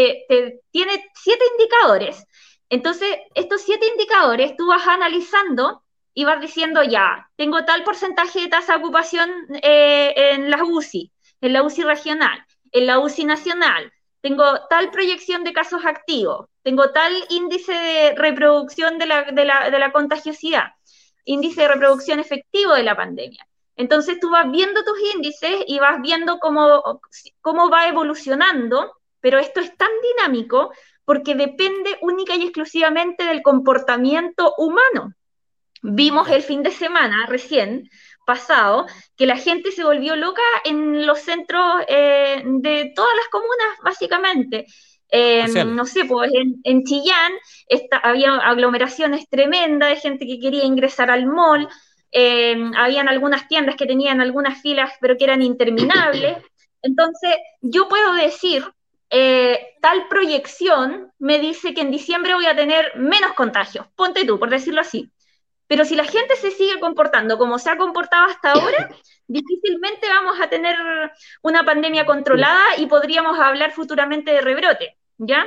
[0.70, 2.24] tiene siete indicadores.
[2.68, 5.82] Entonces, estos siete indicadores tú vas analizando
[6.14, 9.30] y vas diciendo, ya, tengo tal porcentaje de tasa de ocupación
[9.62, 15.42] eh, en la UCI, en la UCI regional, en la UCI nacional, tengo tal proyección
[15.42, 20.72] de casos activos, tengo tal índice de reproducción de la, de la contagiosidad
[21.24, 23.46] índice de reproducción efectivo de la pandemia.
[23.76, 27.00] Entonces tú vas viendo tus índices y vas viendo cómo,
[27.40, 30.72] cómo va evolucionando, pero esto es tan dinámico
[31.04, 35.14] porque depende única y exclusivamente del comportamiento humano.
[35.82, 37.90] Vimos el fin de semana recién
[38.24, 43.78] pasado que la gente se volvió loca en los centros eh, de todas las comunas,
[43.82, 44.66] básicamente.
[45.66, 46.30] No sé, pues
[46.64, 47.32] en, Chillán
[48.02, 51.68] había aglomeraciones tremendas de gente que quería ingresar al mall,
[52.10, 56.36] eh, habían algunas tiendas que tenían algunas filas, pero que eran interminables.
[56.82, 58.64] Entonces, yo puedo decir,
[59.10, 64.38] eh, tal proyección me dice que en diciembre voy a tener menos contagios, ponte tú,
[64.38, 65.10] por decirlo así.
[65.66, 68.88] Pero si la gente se sigue comportando como se ha comportado hasta ahora,
[69.26, 70.76] difícilmente vamos a tener
[71.42, 75.46] una pandemia controlada y podríamos hablar futuramente de rebrote, ¿ya?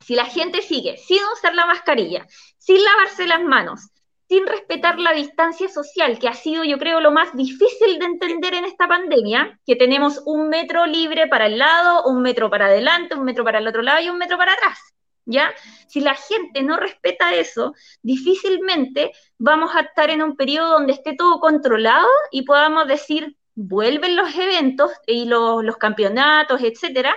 [0.00, 2.26] Si la gente sigue sin usar la mascarilla,
[2.58, 3.90] sin lavarse las manos,
[4.28, 8.54] sin respetar la distancia social, que ha sido, yo creo, lo más difícil de entender
[8.54, 13.14] en esta pandemia, que tenemos un metro libre para el lado, un metro para adelante,
[13.14, 14.78] un metro para el otro lado y un metro para atrás.
[15.24, 15.52] ¿Ya?
[15.86, 21.14] Si la gente no respeta eso, difícilmente vamos a estar en un periodo donde esté
[21.14, 27.14] todo controlado y podamos decir, vuelven los eventos y los, campeonatos, etcétera,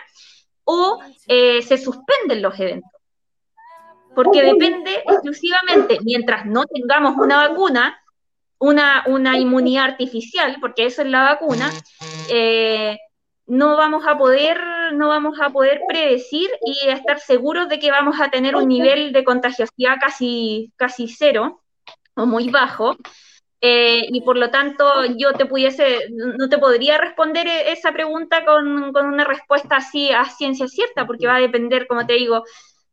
[0.66, 2.92] o eh, se suspenden los eventos.
[4.14, 8.00] Porque depende exclusivamente, mientras no tengamos una vacuna,
[8.60, 11.72] una, una inmunidad artificial, porque eso es la vacuna,
[12.30, 12.98] eh,
[13.48, 14.60] no vamos a poder,
[14.94, 19.12] no vamos a poder predecir y estar seguros de que vamos a tener un nivel
[19.12, 21.62] de contagiosidad casi, casi cero
[22.16, 22.96] o muy bajo.
[23.62, 24.86] Eh, y por lo tanto
[25.18, 30.12] yo te pudiese, no te podría responder e-, esa pregunta con, con, una respuesta así
[30.12, 32.44] a ciencia cierta, porque va a depender, como te digo,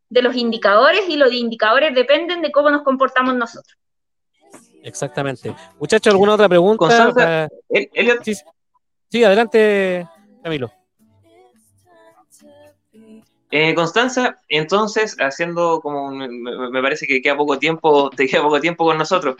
[0.09, 3.77] de los indicadores y los indicadores dependen de cómo nos comportamos nosotros.
[4.83, 5.55] Exactamente.
[5.79, 7.49] Muchachos, ¿alguna otra pregunta?
[9.09, 10.07] sí, adelante,
[10.43, 10.73] Camilo.
[13.51, 18.85] Eh, Constanza, entonces, haciendo como me, parece que queda poco tiempo, te queda poco tiempo
[18.85, 19.37] con nosotros.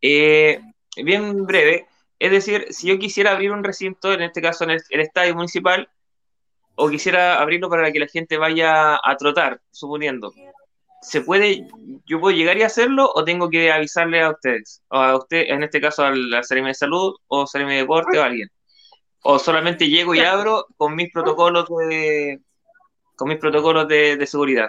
[0.00, 0.60] Eh,
[0.96, 1.86] bien breve,
[2.18, 5.88] es decir, si yo quisiera abrir un recinto, en este caso en el, estadio municipal,
[6.74, 10.32] o quisiera abrirlo para que la gente vaya a trotar, suponiendo.
[11.00, 11.66] ¿Se puede,
[12.06, 14.82] yo puedo llegar y hacerlo o tengo que avisarle a ustedes?
[14.88, 18.22] O a usted, en este caso al, al de Salud o CRM de Deporte o
[18.22, 18.48] a alguien
[19.22, 22.40] o solamente llego y abro con mis protocolos de
[23.16, 24.68] con mis protocolos de, seguridad.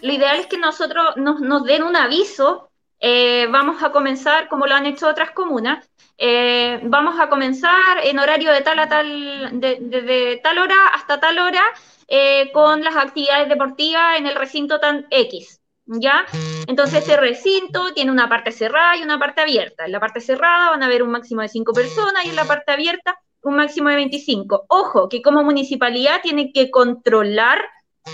[0.00, 2.70] Lo ideal es que nosotros nos, den un aviso.
[3.00, 8.18] Eh, vamos a comenzar, como lo han hecho otras comunas, eh, vamos a comenzar en
[8.18, 11.62] horario de tal a tal, desde tal hora hasta tal hora,
[12.08, 15.60] eh, con las actividades deportivas en el recinto tan X.
[15.88, 16.26] ¿Ya?
[16.66, 19.84] Entonces ese recinto tiene una parte cerrada y una parte abierta.
[19.84, 22.44] En la parte cerrada van a haber un máximo de cinco personas y en la
[22.44, 24.66] parte abierta un máximo de 25.
[24.68, 27.60] Ojo, que como municipalidad tiene que controlar,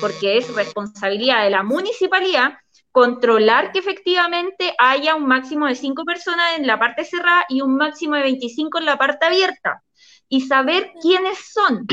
[0.01, 2.59] porque es responsabilidad de la municipalidad,
[2.93, 7.77] controlar que efectivamente haya un máximo de cinco personas en la parte cerrada y un
[7.77, 9.83] máximo de 25 en la parte abierta.
[10.29, 11.87] Y saber quiénes son,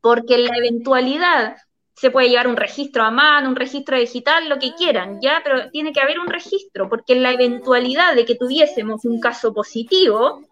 [0.00, 1.56] porque en la eventualidad
[1.94, 5.40] se puede llevar un registro a mano, un registro digital, lo que quieran, ¿ya?
[5.44, 9.54] Pero tiene que haber un registro, porque en la eventualidad de que tuviésemos un caso
[9.54, 10.42] positivo,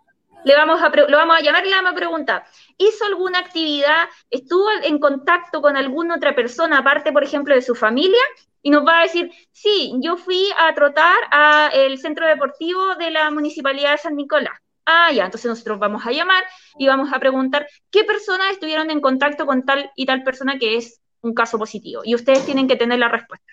[0.45, 2.45] le vamos a lo vamos a llamar y le vamos a preguntar,
[2.79, 4.09] ¿hizo alguna actividad?
[4.31, 8.23] ¿Estuvo en contacto con alguna otra persona, aparte, por ejemplo, de su familia?
[8.63, 13.31] Y nos va a decir, sí, yo fui a trotar al centro deportivo de la
[13.31, 14.57] Municipalidad de San Nicolás.
[14.87, 16.43] Ah, ya, entonces nosotros vamos a llamar
[16.77, 20.77] y vamos a preguntar qué personas estuvieron en contacto con tal y tal persona que
[20.77, 22.03] es un caso positivo.
[22.05, 23.53] Y ustedes tienen que tener la respuesta.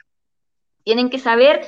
[0.83, 1.61] Tienen que saber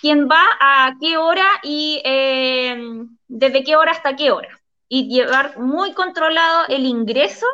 [0.00, 2.80] quién va a qué hora y eh,
[3.26, 4.60] desde qué hora hasta qué hora.
[4.88, 7.46] Y llevar muy controlado el ingreso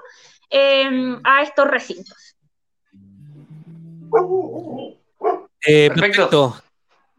[0.51, 2.37] eh, a estos recintos.
[5.67, 6.57] Eh, perfecto.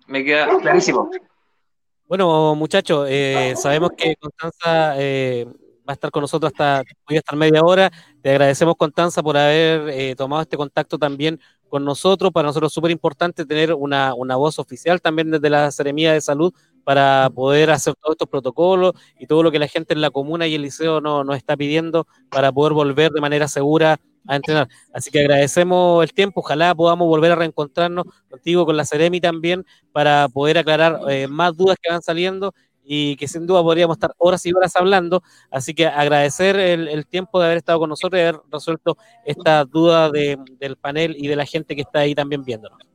[0.08, 1.10] Me queda clarísimo.
[2.08, 3.10] Bueno, muchachos,
[3.56, 4.96] sabemos que Constanza
[5.88, 7.92] va a estar con nosotros hasta, voy a estar media hora.
[8.22, 12.32] Te agradecemos, Constanza, por haber eh, tomado este contacto también con nosotros.
[12.32, 16.54] Para nosotros es súper importante tener una, voz oficial también desde la Seremía de Salud
[16.84, 20.48] para poder hacer todos estos protocolos y todo lo que la gente en la comuna
[20.48, 24.68] y el liceo nos está pidiendo para poder volver de manera segura a entrenar.
[24.94, 29.66] Así que agradecemos el tiempo, ojalá podamos volver a reencontrarnos contigo, con la Seremi también,
[29.92, 34.14] para poder aclarar eh, más dudas que van saliendo y que sin duda podríamos estar
[34.18, 35.24] horas y horas hablando.
[35.52, 40.12] Así que agradecer el, tiempo de haber estado con nosotros y haber resuelto esta duda
[40.12, 42.95] del panel y de la gente que está ahí también viéndonos.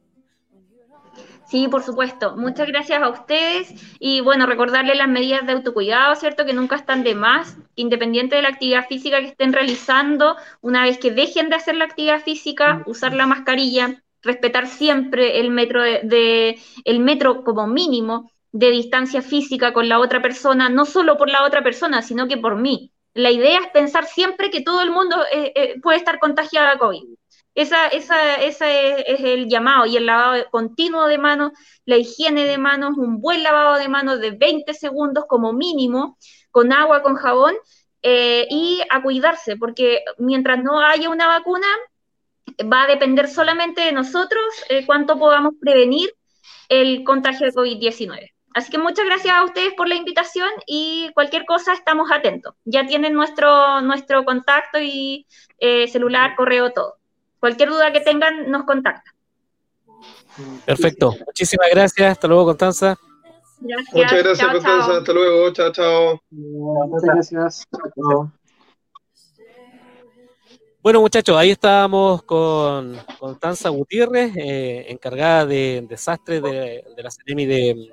[1.51, 2.37] Sí, por supuesto.
[2.37, 6.47] Muchas gracias a ustedes y bueno, recordarles las medidas de autocuidado, ¿cierto?
[6.47, 10.99] Que nunca están de más, independiente de la actividad física que estén realizando, una vez
[10.99, 16.61] que dejen de hacer la actividad física, usar la mascarilla, respetar siempre el metro de,
[16.85, 21.45] el metro como mínimo de distancia física con la otra persona, no solo por la
[21.45, 22.93] otra persona, sino que por mí.
[23.13, 26.79] La idea es pensar siempre que todo el mundo eh, eh, puede estar contagiado a
[26.79, 27.03] COVID.
[27.61, 31.53] Esa, esa, esa es, el llamado y el lavado continuo de manos,
[31.85, 36.17] la higiene de manos, un buen lavado de manos de 20 segundos como mínimo,
[36.51, 37.55] con agua, con jabón,
[38.03, 41.67] eh, y a cuidarse, porque mientras no haya una vacuna,
[42.73, 44.43] va a depender solamente de nosotros
[44.87, 46.11] cuánto podamos prevenir
[46.71, 48.31] el contagio de COVID-19.
[48.55, 52.55] Así que muchas gracias a ustedes por la invitación y cualquier cosa estamos atentos.
[52.65, 55.27] Ya tienen nuestro, nuestro contacto y
[55.59, 57.00] eh, celular, correo, todo.
[57.41, 59.15] Cualquier duda que tengan, nos contactan.
[60.65, 61.15] Perfecto.
[61.27, 62.13] Muchísimas gracias.
[62.13, 62.97] Hasta luego, Constanza.
[63.93, 64.99] Muchas gracias, Constanza.
[64.99, 65.53] Hasta luego.
[65.53, 66.23] Chao, chao.
[66.31, 67.69] Muchas gracias.
[70.83, 77.45] Bueno, muchachos, ahí estábamos con Constanza Gutiérrez, eh, encargada de desastres de, de la CEREMI
[77.45, 77.91] de,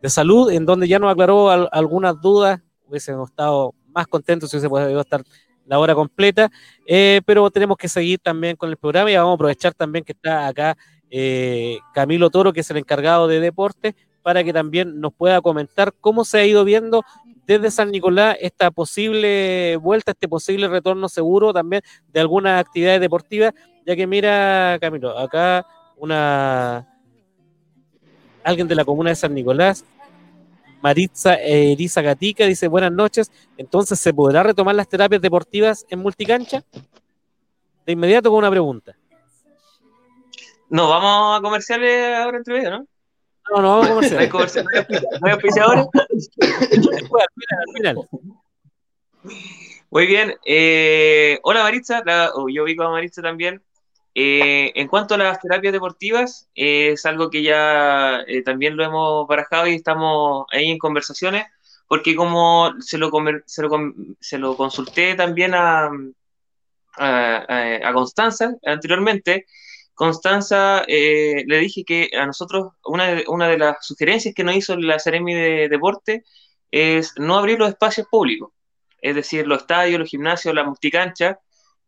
[0.00, 4.70] de salud, en donde ya nos aclaró algunas dudas, hubiésemos estado más contentos si hubiese
[4.70, 5.22] podido estar
[5.66, 6.50] la hora completa,
[6.86, 10.12] eh, pero tenemos que seguir también con el programa y vamos a aprovechar también que
[10.12, 10.76] está acá
[11.10, 15.92] eh, Camilo Toro, que es el encargado de deporte, para que también nos pueda comentar
[16.00, 17.02] cómo se ha ido viendo
[17.46, 23.52] desde San Nicolás esta posible vuelta, este posible retorno seguro también de algunas actividades deportivas,
[23.86, 26.88] ya que mira, Camilo, acá una
[28.42, 29.84] alguien de la comuna de San Nicolás
[30.84, 33.32] Maritza Eriza Gatica dice buenas noches.
[33.56, 36.62] Entonces, ¿se podrá retomar las terapias deportivas en multicancha?
[37.86, 38.94] De inmediato con una pregunta.
[40.68, 42.86] No, vamos a comerciales ahora entre medio, ¿no?
[43.50, 44.30] No, no vamos a comerciales.
[44.30, 45.86] comerciales.
[49.90, 50.34] Muy bien.
[50.44, 52.02] Eh, hola Maritza,
[52.34, 53.62] oh, yo vi con Maritza también.
[54.14, 59.26] Eh, en cuanto a las terapias deportivas, es algo que ya eh, también lo hemos
[59.26, 61.46] barajado y estamos ahí en conversaciones,
[61.88, 63.10] porque como se lo,
[63.46, 63.70] se lo,
[64.20, 65.90] se lo consulté también a,
[66.96, 69.46] a, Constanza anteriormente,
[69.94, 74.56] Constanza eh, le dije que a nosotros una de, una de las sugerencias que nos
[74.56, 76.24] hizo la Ceremi de Deporte
[76.70, 78.52] es no abrir los espacios públicos,
[79.00, 81.40] es decir, los estadios, los gimnasios, la multicancha,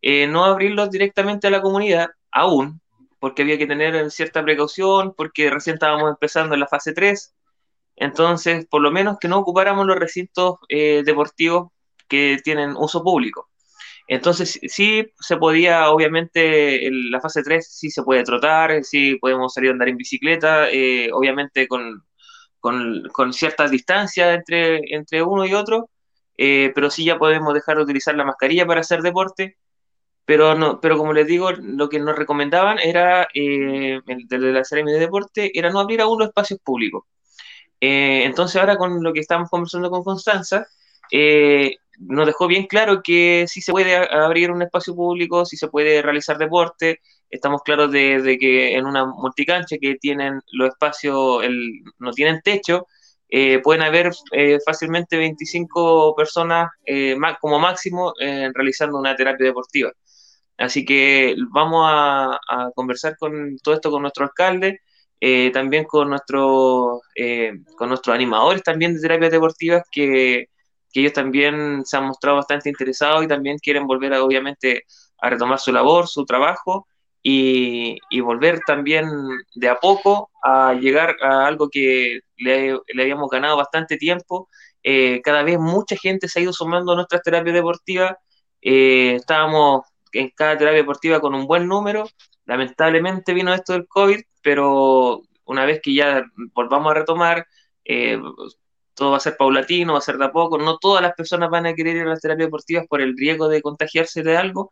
[0.02, 2.80] eh, no abrirlos directamente a la comunidad aún,
[3.18, 7.34] porque había que tener cierta precaución, porque recién estábamos empezando en la fase 3.
[7.96, 11.70] Entonces, por lo menos que no ocupáramos los recintos eh, deportivos
[12.08, 13.48] que tienen uso público.
[14.08, 19.54] Entonces, sí se podía, obviamente, en la fase 3 sí se puede trotar, sí podemos
[19.54, 22.04] salir a andar en bicicleta, eh, obviamente con,
[22.60, 25.90] con, con ciertas distancias entre, entre uno y otro,
[26.36, 29.56] pero sí ya podemos dejar de utilizar la mascarilla para hacer deporte
[30.26, 34.84] pero, no, pero como les digo, lo que nos recomendaban era, eh, desde la serie
[34.84, 37.04] de deporte, era no abrir aún los espacios públicos.
[37.80, 40.66] Eh, entonces ahora con lo que estamos conversando con Constanza,
[41.12, 45.68] eh, nos dejó bien claro que sí se puede abrir un espacio público, sí se
[45.68, 47.00] puede realizar deporte.
[47.30, 52.86] Estamos claros de, que en una multicancha que tienen los espacios, el, no tienen techo,
[53.28, 54.12] eh, pueden haber
[54.64, 56.70] fácilmente 25 personas
[57.40, 59.92] como máximo realizando una terapia deportiva.
[60.58, 62.38] Así que vamos a,
[62.74, 64.80] conversar con todo esto con nuestro alcalde,
[65.20, 70.48] eh, también con, nuestro, eh, con nuestros animadores también de terapias deportivas que,
[70.94, 74.84] ellos también se han mostrado bastante interesados y también quieren volver a, obviamente
[75.18, 76.86] a retomar su labor, su trabajo
[77.22, 79.06] y, volver también
[79.54, 84.48] de a poco a llegar a algo que le, habíamos ganado bastante tiempo.
[84.82, 88.14] Eh, cada vez mucha gente se ha ido sumando a nuestras terapias deportivas.
[88.62, 89.82] estábamos
[90.18, 92.08] en cada terapia deportiva con un buen número.
[92.46, 96.24] Lamentablemente vino esto del COVID, pero una vez que ya
[96.54, 97.46] volvamos a retomar,
[97.84, 98.20] eh,
[98.94, 100.58] todo va a ser paulatino, va a ser de a poco.
[100.58, 103.48] No todas las personas van a querer ir a las terapias deportivas por el riesgo
[103.48, 104.70] de contagiarse de algo,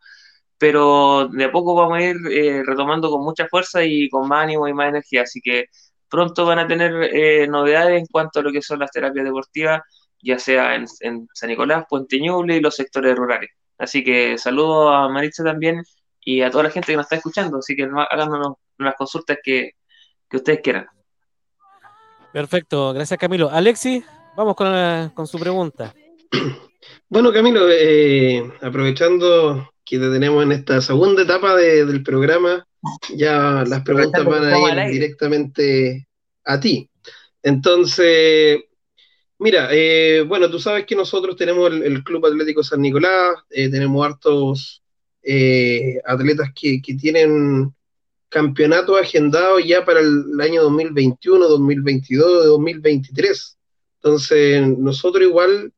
[0.57, 4.43] pero de a poco vamos a ir eh, retomando con mucha fuerza y con más
[4.43, 5.23] ánimo y más energía.
[5.23, 5.65] Así que
[6.09, 9.81] pronto van a tener eh, novedades en cuanto a lo que son las terapias deportivas,
[10.21, 13.51] ya sea en, en San Nicolás, Puente Ñuble y los sectores rurales.
[13.77, 15.83] Así que saludo a Maritza también
[16.21, 17.57] y a toda la gente que nos está escuchando.
[17.57, 19.71] Así que háganos las consultas que,
[20.33, 20.85] ustedes quieran.
[22.33, 23.49] Perfecto, gracias Camilo.
[23.49, 24.03] Alexi,
[24.35, 25.93] vamos con, su pregunta.
[27.09, 32.63] Bueno, Camilo, eh, aprovechando que te tenemos en esta segunda etapa del programa,
[33.15, 36.07] ya las preguntas van a ir directamente
[36.43, 36.87] a ti.
[37.41, 38.65] Entonces,
[39.37, 44.05] Mira, eh, bueno, tú sabes que nosotros tenemos el, Club Atlético San Nicolás, eh, tenemos
[44.05, 44.81] hartos
[45.23, 47.73] eh, atletas que, tienen
[48.29, 53.57] campeonatos agendados ya para el año 2021, 2022, 2023.
[54.01, 55.73] Entonces, nosotros igual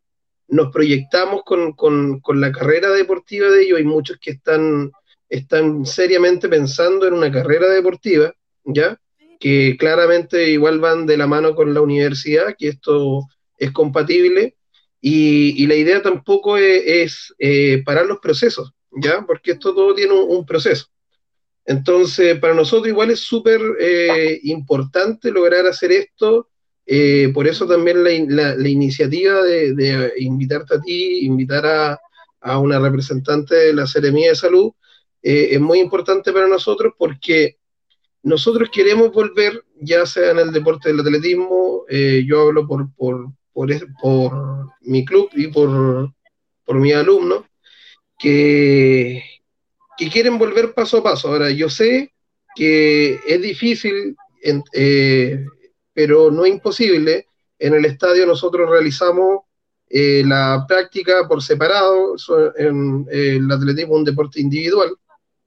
[0.48, 3.80] nos proyectamos con, con, con, la carrera deportiva de ellos.
[3.80, 4.92] Hay muchos que están,
[5.30, 8.34] están seriamente pensando en una carrera deportiva,
[8.66, 9.00] ¿ya?
[9.40, 13.28] Que claramente igual van de la mano con la universidad, que esto
[13.58, 14.56] es compatible.
[15.02, 19.24] Y, la idea tampoco es, eh, parar los procesos, ¿ya?
[19.26, 20.88] Porque esto todo tiene un, proceso.
[21.66, 26.50] Entonces, para nosotros igual es súper eh, importante lograr hacer esto
[26.90, 32.00] eh, por eso también la, la, iniciativa de, de, invitarte a ti, invitar a,
[32.40, 34.72] a, una representante de la Seremía de Salud,
[35.22, 37.58] eh, es muy importante para nosotros porque
[38.24, 41.86] nosotros queremos volver, ya sea en el deporte del atletismo,
[42.26, 43.30] yo hablo por,
[44.02, 46.14] por, mi club y por,
[46.66, 47.44] por mis alumnos,
[48.18, 49.24] que,
[49.98, 51.28] que quieren volver paso a paso.
[51.28, 52.14] Ahora, yo sé
[52.56, 54.16] que es difícil
[54.74, 55.46] eh,
[55.94, 57.28] pero no imposible.
[57.60, 59.42] En el estadio nosotros realizamos
[59.90, 62.16] eh, la práctica por separado,
[62.58, 64.96] en, eh, el atletismo un deporte individual,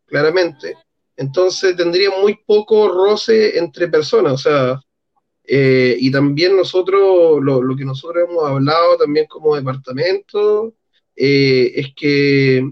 [0.07, 0.77] claramente.
[1.17, 4.81] Entonces tendría muy poco roce entre personas, o sea,
[5.53, 10.75] eh, y también nosotros, lo, lo, que nosotros hemos hablado también como departamento,
[11.17, 12.65] es que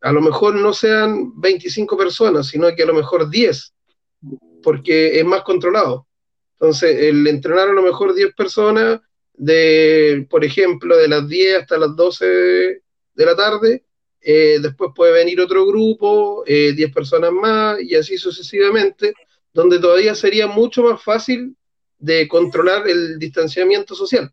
[0.00, 3.74] a lo mejor no sean 25 personas, sino que a lo mejor 10,
[4.62, 6.06] porque es más controlado.
[6.54, 9.00] Entonces, el entrenar a lo mejor 10 personas,
[9.34, 13.84] de, por ejemplo, de las 10 hasta las 12 de la tarde,
[14.22, 19.12] eh, después puede venir otro grupo, eh, 10 personas más, y así sucesivamente,
[19.52, 21.54] donde todavía sería mucho más fácil
[22.04, 24.30] de controlar el distanciamiento social.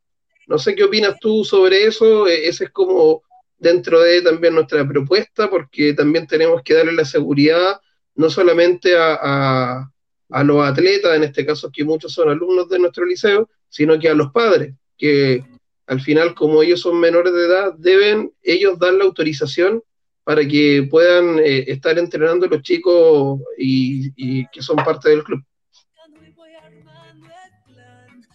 [0.48, 3.24] No sé qué opinas tú sobre eso, eh, ese es como
[3.58, 7.80] dentro de también nuestra propuesta, porque también tenemos que darle la seguridad
[8.16, 9.90] no solamente a,
[10.30, 14.10] a los atletas, en este caso que muchos son alumnos de nuestro liceo, sino que
[14.10, 15.44] a los padres, que
[15.88, 19.82] al final como ellos son menores de edad, deben ellos dar la autorización
[20.24, 25.44] para que puedan eh, estar entrenando los chicos y, que son parte del club.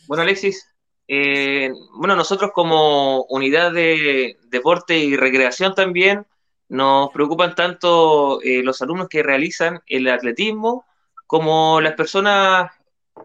[0.07, 0.69] Bueno, Alexis,
[1.09, 6.27] eh, bueno, nosotros como unidad de deporte y recreación también
[6.69, 10.85] nos preocupan tanto eh, los alumnos que realizan el atletismo
[11.27, 12.71] como las personas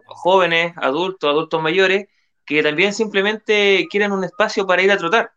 [0.06, 2.08] jóvenes, adultos, adultos mayores,
[2.44, 5.32] que también simplemente quieren un espacio para ir a trotar.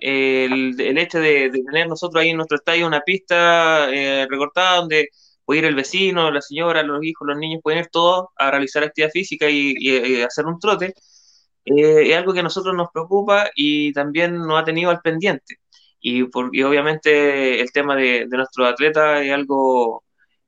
[0.00, 5.08] El, el hecho de, tener nosotros ahí en nuestro estadio una pista eh, recortada donde
[5.44, 8.82] puede ir el vecino, la señora, los hijos, los niños, pueden ir todos a realizar
[8.84, 10.94] actividad física y, y, y hacer un trote,
[11.64, 15.56] eh, es algo que a nosotros nos preocupa y también nos ha tenido al pendiente.
[16.00, 20.04] Y, por, y obviamente el tema de, de nuestros atletas es algo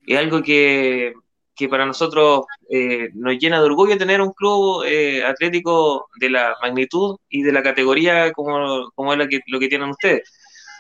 [0.07, 1.15] es algo que,
[1.55, 6.55] que para nosotros eh, nos llena de orgullo tener un club eh, atlético de la
[6.63, 10.31] magnitud y de la categoría como, como es la que, lo que tienen ustedes.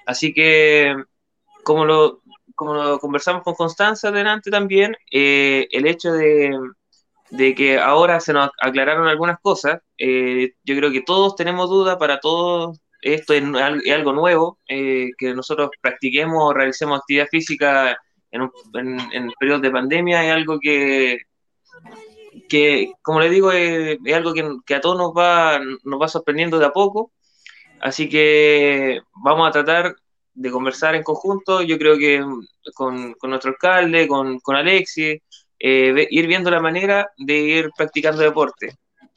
[0.06, 0.94] Así que,
[1.64, 2.22] como lo,
[2.56, 6.58] como conversamos con Constanza delante también, eh, el hecho de,
[7.30, 11.96] de, que ahora se nos aclararon algunas cosas, eh, yo creo que todos tenemos dudas,
[11.98, 13.44] para todos esto es,
[13.92, 17.96] algo nuevo, eh, que nosotros practiquemos, realicemos actividad física
[18.32, 21.18] en, un, en, en periodos de pandemia es algo que,
[22.48, 26.08] que como le digo, es, es algo que, que, a todos nos va, nos va
[26.08, 27.12] sorprendiendo de a poco.
[27.80, 29.96] Así que vamos a tratar
[30.36, 32.22] de conversar en conjunto, yo creo que
[32.74, 38.76] con, con nuestro alcalde, con, con eh, ir viendo la manera de ir practicando deporte.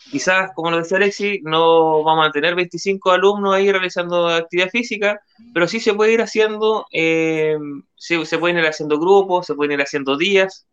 [0.09, 5.20] Quizás, como lo decía Alexis, no vamos a tener 25 alumnos ahí realizando actividad física,
[5.53, 7.57] pero sí se puede ir haciendo, eh,
[7.95, 10.65] se, se, pueden ir haciendo grupos, se pueden ir haciendo días,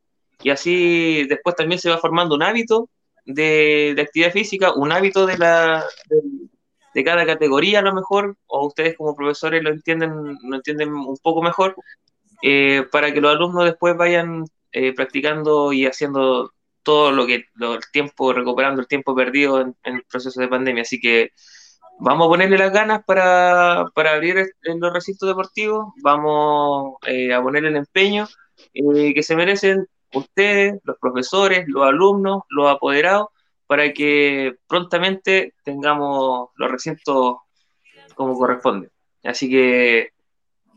[0.42, 2.88] y así después también se va formando un hábito
[3.24, 5.84] de, de actividad física, un hábito de, la,
[6.96, 11.16] de, cada categoría a lo mejor, o ustedes como profesores lo entienden, lo entienden un
[11.22, 11.76] poco mejor,
[12.42, 17.80] eh, para que los alumnos después vayan eh, practicando y haciendo todo lo que el
[17.92, 20.82] tiempo, recuperando el tiempo perdido en, el proceso de pandemia.
[20.82, 21.30] Así que
[21.98, 27.70] vamos a ponerle las ganas para, para abrir los recintos deportivos, vamos eh, a ponerle
[27.70, 28.26] el empeño
[28.72, 33.28] que se merecen ustedes, los profesores, los alumnos, los apoderados,
[33.66, 37.36] para que prontamente tengamos los recintos
[38.14, 38.90] como corresponde.
[39.24, 40.10] Así que,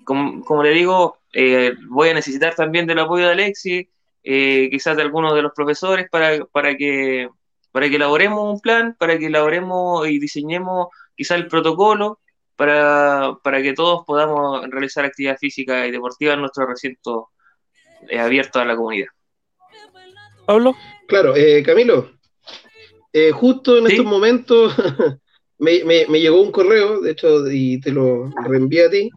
[0.04, 3.88] como, como le digo, eh, voy a necesitar también del apoyo de Alexis,
[4.24, 7.30] eh, quizás de algunos de los profesores para, para, que,
[7.72, 12.20] para que elaboremos un plan, para que elaboremos y diseñemos quizás el protocolo
[12.56, 17.30] para, para que todos podamos realizar actividad física y deportiva en nuestro recinto
[18.10, 19.08] eh, abierto a la comunidad.
[20.46, 20.76] Pablo.
[21.08, 22.19] Claro, eh, Camilo,
[23.12, 24.74] eh, justo en estos momentos
[25.58, 25.80] me,
[26.20, 29.10] llegó un correo, de hecho, y te lo reenvié a ti,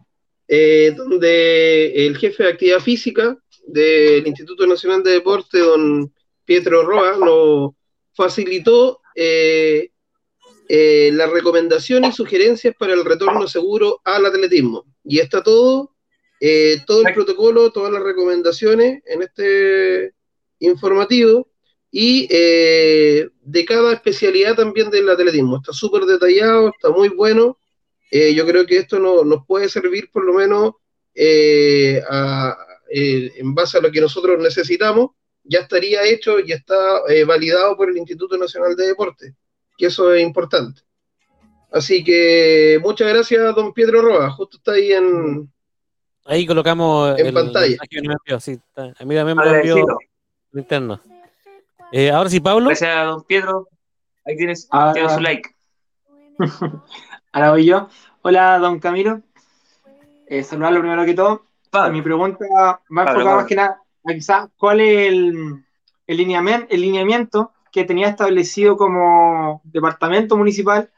[0.47, 6.11] eh, donde el jefe de actividad física del Instituto Nacional de Deporte, don
[6.45, 7.71] Pietro Roa, nos
[8.13, 8.99] facilitó
[10.67, 14.85] las recomendaciones y sugerencias para el retorno seguro al atletismo.
[15.03, 15.95] Y está todo,
[16.85, 20.13] todo el protocolo, todas las recomendaciones en este
[20.59, 21.52] informativo
[21.95, 25.57] y eh, de cada especialidad también del atletismo.
[25.57, 27.59] Está súper detallado, está muy bueno.
[28.09, 30.73] Eh, yo creo que esto nos puede servir por lo menos
[31.13, 32.01] eh,
[32.89, 35.11] en base a lo que nosotros necesitamos.
[35.43, 36.75] Ya estaría hecho y está
[37.27, 39.35] validado por el Instituto Nacional de Deporte,
[39.77, 40.81] que eso es importante.
[41.71, 44.31] Así que muchas gracias, don Pedro Roa.
[44.31, 45.47] Justo está ahí en.
[46.25, 47.77] Ahí colocamos en pantalla.
[47.77, 49.85] a mí también me envió
[50.55, 50.99] interno.
[51.95, 52.65] Eh, ahora sí, Pablo.
[52.65, 53.67] Gracias a don Pedro.
[54.25, 55.47] Ahí tienes, su like.
[57.31, 57.87] ahora voy yo.
[58.23, 59.21] Hola, don Camilo.
[60.25, 61.45] Eh, saludarlo primero que todo.
[61.91, 65.63] Mi pregunta va enfocada más que nada quizás cuál es el,
[66.07, 70.89] el, lineamiento, el lineamiento que tenía establecido como departamento municipal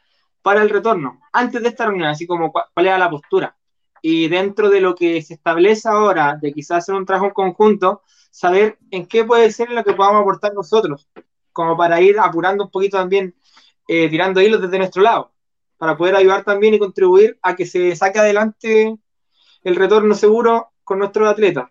[0.42, 3.58] para el retorno, antes de esta reunión, así como cuál, cuál era la postura.
[4.02, 8.02] Y dentro de lo que se establece ahora, de quizás hacer un trabajo conjunto,
[8.36, 11.08] saber en qué puede ser lo que podamos aportar nosotros,
[11.54, 13.34] como para ir apurando un poquito también,
[13.88, 15.32] eh, tirando hilos desde nuestro lado,
[15.78, 18.94] para poder ayudar también y contribuir a que se saque adelante
[19.64, 21.70] el retorno seguro con nuestros atletas.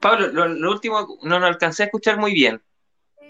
[0.00, 2.60] Pablo, lo, último no lo alcancé a escuchar muy bien,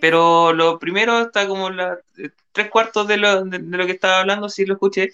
[0.01, 4.21] pero lo primero está como la, eh, tres cuartos de lo, de lo que estaba
[4.21, 5.11] hablando, sí lo escuché,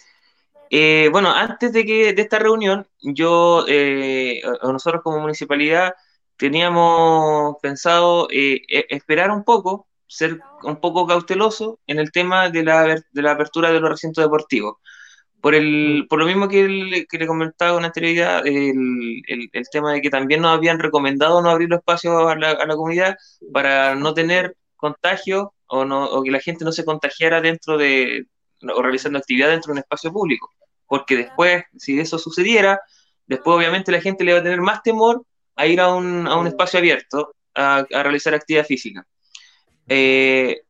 [0.70, 5.94] eh, bueno, antes de que de esta reunión, yo eh, nosotros como municipalidad
[6.36, 12.64] teníamos pensado eh, e, esperar un poco, ser un poco cauteloso en el tema de
[12.64, 14.76] la, de la apertura de los recintos deportivos.
[15.40, 20.08] Por, el, por lo mismo que, le comentaba con anterioridad, el, el, tema de que
[20.10, 23.16] también nos habían recomendado no abrir los espacios a la, a la comunidad
[23.52, 28.26] para no tener contagio o, no, o que la gente no se contagiara dentro de,
[28.74, 30.50] o realizando actividad dentro de un espacio público.
[30.86, 32.80] Porque después, si eso sucediera,
[33.26, 35.24] después obviamente la gente le va a tener más temor
[35.56, 39.06] a ir a un, a un espacio abierto a, realizar actividad física.
[39.88, 40.62] Eh,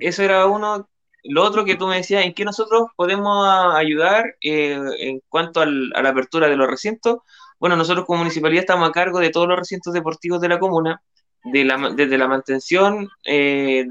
[0.00, 0.88] eso era uno.
[1.24, 5.66] Lo otro que tú me decías, ¿en qué nosotros podemos ayudar eh, en cuanto a
[5.66, 7.18] la apertura de los recintos?
[7.60, 11.00] Bueno, nosotros como municipalidad estamos a cargo de todos los recintos deportivos de la comuna,
[11.44, 13.86] de la, desde la mantención, eh,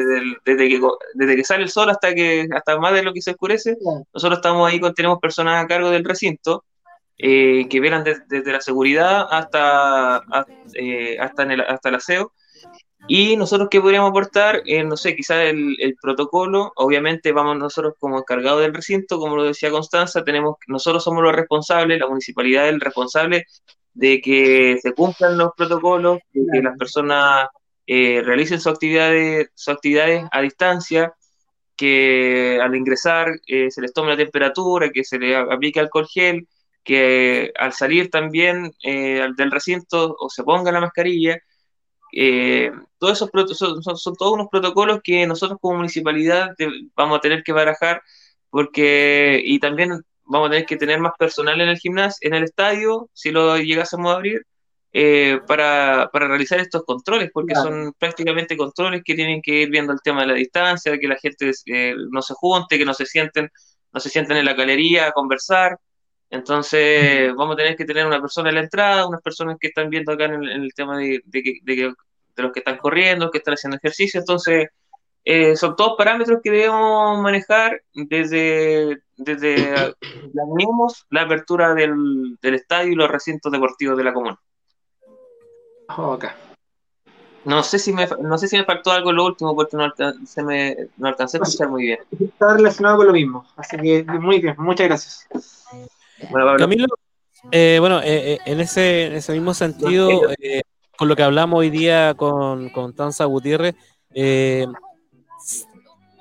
[0.00, 0.80] desde, que,
[1.14, 3.76] desde que sale el sol hasta que hasta más de lo que se oscurece,
[4.12, 6.64] nosotros estamos ahí, tenemos personas a cargo del recinto
[7.16, 10.24] eh, que velan desde la seguridad hasta,
[10.74, 12.32] eh, hasta, en el, hasta el aseo.
[13.06, 17.94] Y nosotros qué podríamos aportar, eh, no sé, quizás el, el, protocolo, obviamente vamos nosotros
[18.00, 22.66] como encargados del recinto, como lo decía Constanza, tenemos, nosotros somos los responsables, la municipalidad
[22.66, 23.44] es el responsable
[23.92, 27.48] de que se cumplan los protocolos, de que las personas
[27.86, 31.14] eh, realicen sus actividades, sus actividades a distancia,
[31.76, 36.48] que al ingresar eh, se les tome la temperatura, que se les aplique alcohol gel,
[36.84, 41.38] que al salir también eh, del recinto o se ponga la mascarilla.
[42.98, 46.54] todos esos son, son, todos unos protocolos que nosotros como municipalidad
[46.96, 48.02] vamos a tener que barajar
[48.50, 52.44] porque y también vamos a tener que tener más personal en el gimnasio, en el
[52.44, 54.46] estadio, si lo llegásemos a abrir,
[54.96, 59.92] eh, para, para, realizar estos controles, porque son prácticamente controles que tienen que ir viendo
[59.92, 63.04] el tema de la distancia, que la gente eh, no se junte, que no se
[63.04, 63.50] sienten,
[63.92, 65.80] no se sienten en la galería a conversar.
[66.30, 69.90] Entonces, vamos a tener que tener una persona en la entrada, unas personas que están
[69.90, 71.92] viendo acá en el, tema de, de, de,
[72.36, 74.20] los que están corriendo, que están haciendo ejercicio.
[74.20, 74.68] Entonces,
[75.24, 79.74] eh, son todos parámetros que debemos manejar desde, desde
[81.10, 84.38] la apertura del, del estadio y los recintos deportivos de la comuna.
[87.44, 89.92] No sé si me no sé si me faltó algo en lo último porque no,
[90.26, 91.98] se me, no alcancé a escuchar muy bien.
[92.18, 95.28] Está relacionado con lo mismo, así que muy bien, muchas gracias.
[96.30, 96.86] Bueno, Camilo,
[97.50, 100.08] eh, bueno, eh, eh, en, ese, en ese mismo sentido,
[100.96, 103.74] con lo que hablamos hoy día con, con Tanza Gutiérrez,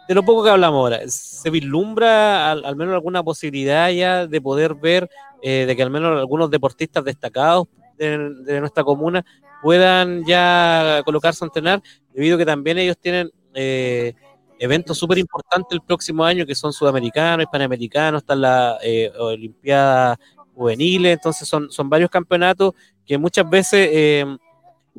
[0.07, 4.75] de lo poco que hablamos ahora, ¿se vislumbra al, menos alguna posibilidad ya de poder
[4.75, 5.09] ver
[5.41, 9.25] de que al menos algunos deportistas destacados de, nuestra comuna
[9.61, 11.81] puedan ya colocarse a entrenar,
[12.13, 14.13] debido a que también ellos tienen eh,
[14.59, 20.17] eventos súper importantes el próximo año, que son sudamericanos, panamericanos, están las eh, Olimpiadas
[20.53, 22.73] juveniles, entonces son, son varios campeonatos
[23.05, 24.25] que muchas veces, eh,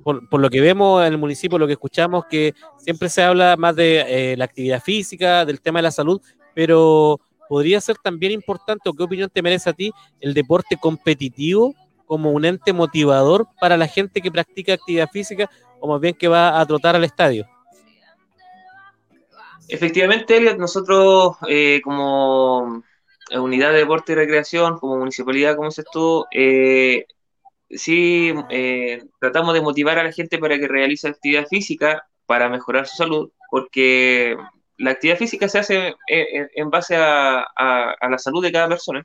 [0.02, 3.76] por, lo que vemos en el municipio, lo que escuchamos, que siempre se habla más
[3.76, 6.20] de eh, la actividad física, del tema de la salud,
[6.54, 11.74] pero podría ser también importante, o qué opinión te merece a ti, el deporte competitivo
[12.06, 16.28] como un ente motivador para la gente que practica actividad física o más bien que
[16.28, 17.46] va a trotar al estadio.
[19.68, 22.82] Efectivamente, Elliot, nosotros eh, como
[23.32, 27.06] unidad de deporte y recreación, como municipalidad, como dices tú, eh,
[27.70, 32.86] sí eh, tratamos de motivar a la gente para que realice actividad física para mejorar
[32.86, 34.36] su salud, porque
[34.78, 37.44] la actividad física se hace en, base a,
[38.08, 39.04] la salud de cada persona.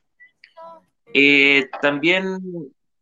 [1.82, 2.40] también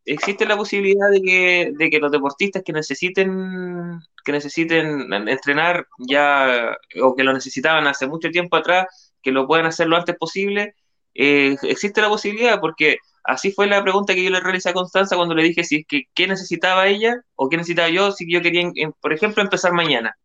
[0.06, 6.78] existe la posibilidad de que, de que los deportistas que necesiten que necesiten entrenar ya
[7.02, 10.76] o que lo necesitaban hace mucho tiempo atrás, que lo puedan hacer lo antes posible,
[11.18, 15.16] eh, existe la posibilidad porque así fue la pregunta que yo le realicé a Constanza
[15.16, 18.42] cuando le dije si es que qué necesitaba ella o qué necesitaba yo, si yo
[18.42, 20.16] quería, por ejemplo, empezar mañana,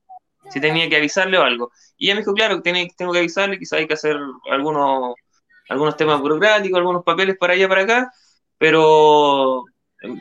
[0.50, 1.72] si tenía que avisarle o algo.
[1.96, 4.18] Y ella me dijo, claro, tiene, tengo que avisarle, quizás hay que hacer
[4.50, 5.14] algunos,
[5.70, 8.12] algunos temas burocráticos, algunos papeles para allá, para acá,
[8.58, 9.64] pero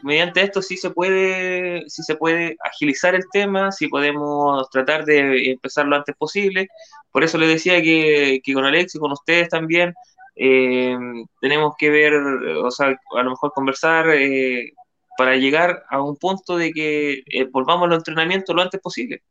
[0.04, 5.52] mediante esto sí se puede, sí se puede agilizar el tema, sí podemos tratar de
[5.52, 6.68] empezar lo antes posible.
[7.12, 9.94] Por eso le decía que, con Alex y con ustedes también
[10.36, 10.98] eh,
[11.40, 14.74] tenemos que ver, o sea, a lo mejor conversar eh,
[15.18, 19.22] para llegar a un punto de que eh, volvamos al entrenamiento lo antes posible.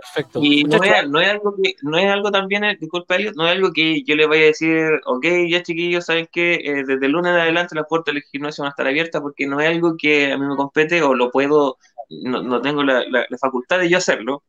[0.00, 0.40] Perfecto.
[0.42, 3.46] Y no es, no es, algo que, no es algo también, eh, disculpa Elliot, no
[3.46, 7.06] es algo que yo le vaya a decir, ok, ya chiquillos, saben que eh, desde
[7.06, 9.68] el lunes en adelante las puertas del gimnasio van a estar abiertas porque no es
[9.68, 11.76] algo que a mí me compete o lo puedo,
[12.08, 14.42] no, no tengo la, la, facultad de yo hacerlo,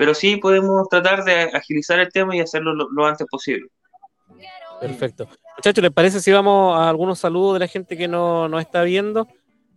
[0.00, 3.68] pero sí podemos tratar de agilizar el tema y hacerlo lo, antes posible.
[4.80, 5.28] Perfecto.
[5.58, 8.82] Muchachos, ¿les parece si vamos a algunos saludos de la gente que nos no está
[8.82, 9.28] viendo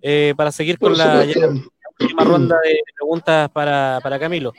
[0.02, 1.26] eh, para seguir con la
[2.00, 4.54] última ronda de preguntas para, para Camilo?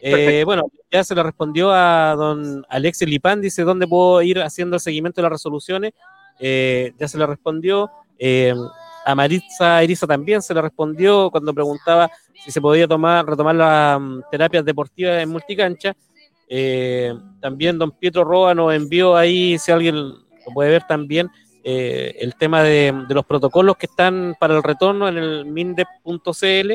[0.00, 4.76] Eh, bueno, ya se le respondió a don Alexis Lipán, dice dónde puedo ir haciendo
[4.76, 5.92] el seguimiento de las resoluciones.
[6.38, 7.90] Eh, ya se le respondió.
[9.10, 12.10] Eh, a Maritza Eriza también se le respondió cuando preguntaba
[12.44, 15.94] si se podía tomar, retomar las um, terapias deportivas en multicancha.
[17.40, 21.28] también don Pietro Roa nos envió ahí, si alguien lo puede ver también,
[21.62, 26.72] el tema de, de, los protocolos que están para el retorno en el mindep.cl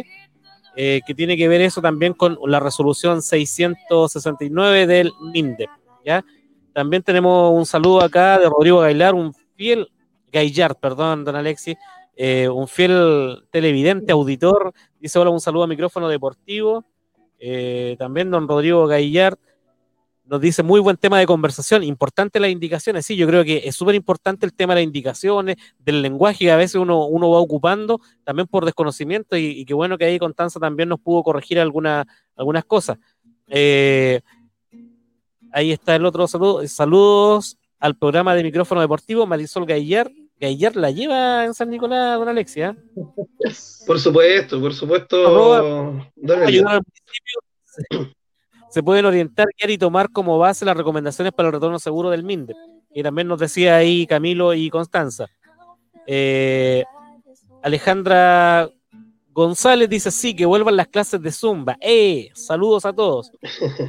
[0.78, 5.70] eh, que tiene que ver eso también con la resolución 669 del MINDEP.
[6.04, 6.26] ¿ya?
[6.74, 9.90] También tenemos un saludo acá de Rodrigo Gailar, un fiel,
[10.34, 11.78] Gaillard, perdón, don Alexis,
[12.16, 14.74] eh, un fiel televidente, auditor.
[15.00, 16.86] Dice hola, un saludo a micrófono deportivo.
[17.40, 19.38] Eh, también don Rodrigo Gaillard
[20.26, 23.76] nos dice muy buen tema de conversación, importante las indicaciones, sí, yo creo que es
[23.76, 27.40] súper importante el tema de las indicaciones, del lenguaje que a veces uno, uno va
[27.40, 31.60] ocupando, también por desconocimiento, y, y qué bueno que ahí Constanza también nos pudo corregir
[31.60, 32.98] alguna, algunas cosas.
[33.48, 34.22] Eh,
[35.52, 40.92] ahí está el otro saludo, saludos al programa de micrófono deportivo, Marisol Gaillard, Gaillard la
[40.92, 42.76] lleva en San Nicolás, don Alexia.
[43.86, 46.12] Por supuesto, por supuesto.
[46.46, 48.16] ayudar al municipio
[48.76, 52.54] se pueden orientar, y tomar como base las recomendaciones para el retorno seguro del MINDE.
[52.94, 55.28] Y también nos decía ahí Camilo y Constanza.
[56.06, 56.84] Eh,
[57.64, 58.70] Alejandra
[59.32, 61.78] González dice sí, que vuelvan las clases de Zumba.
[61.80, 62.32] ¡Eh!
[62.34, 63.32] Saludos a todos.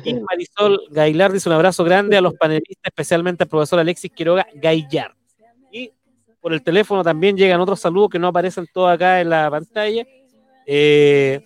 [0.05, 4.47] Y Marisol Gailar dice un abrazo grande a los panelistas, especialmente al profesor Alexis Quiroga
[4.55, 5.17] Gaillar.
[6.47, 10.07] Por el teléfono también llegan otros saludos que no aparecen todos acá en la pantalla.
[10.65, 11.43] Eh,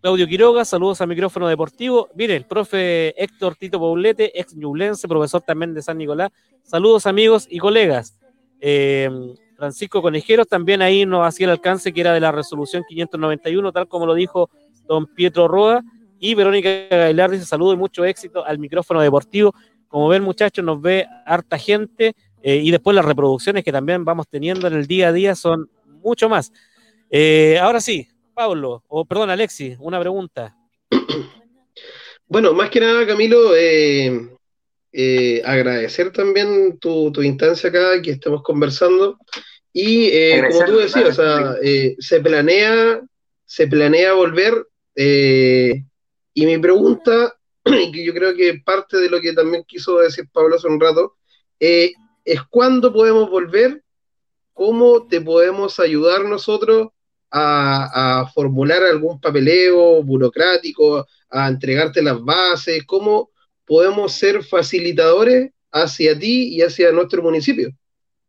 [0.00, 2.08] Claudio Quiroga, saludos a micrófono deportivo.
[2.14, 6.30] Mire, el profe Héctor Tito Paulete, ex ñublense, profesor también de San Nicolás.
[6.62, 8.16] Saludos amigos y colegas.
[8.60, 9.10] Eh,
[9.56, 13.88] Francisco Conejeros también ahí nos hacía el alcance que era de la resolución 591, tal
[13.88, 14.50] como lo dijo
[14.86, 15.82] don Pietro Roa.
[16.20, 19.52] Y Verónica Gailar dice saludo y mucho éxito al micrófono deportivo.
[19.88, 24.26] Como ven muchachos, nos ve harta gente eh, y después las reproducciones que también vamos
[24.28, 25.70] teniendo en el día a día son
[26.02, 26.52] mucho más.
[27.10, 30.56] Eh, ahora sí, Pablo, o perdón, Alexis, una pregunta.
[32.30, 34.28] Bueno, más que nada, Camilo, eh,
[34.92, 39.16] eh, agradecer también tu, instancia acá, que estemos conversando.
[39.72, 41.18] Y eh, como tú decías,
[41.98, 43.00] se planea,
[43.46, 44.66] se planea volver.
[44.94, 47.34] y mi pregunta,
[47.64, 51.14] que yo creo que parte de lo que también quiso decir Pablo hace un rato,
[52.32, 53.82] es cuándo podemos volver,
[54.52, 56.88] cómo te podemos ayudar nosotros
[57.30, 63.30] a, formular algún papeleo burocrático, a entregarte las bases, cómo
[63.64, 67.70] podemos ser facilitadores hacia ti y hacia nuestro municipio,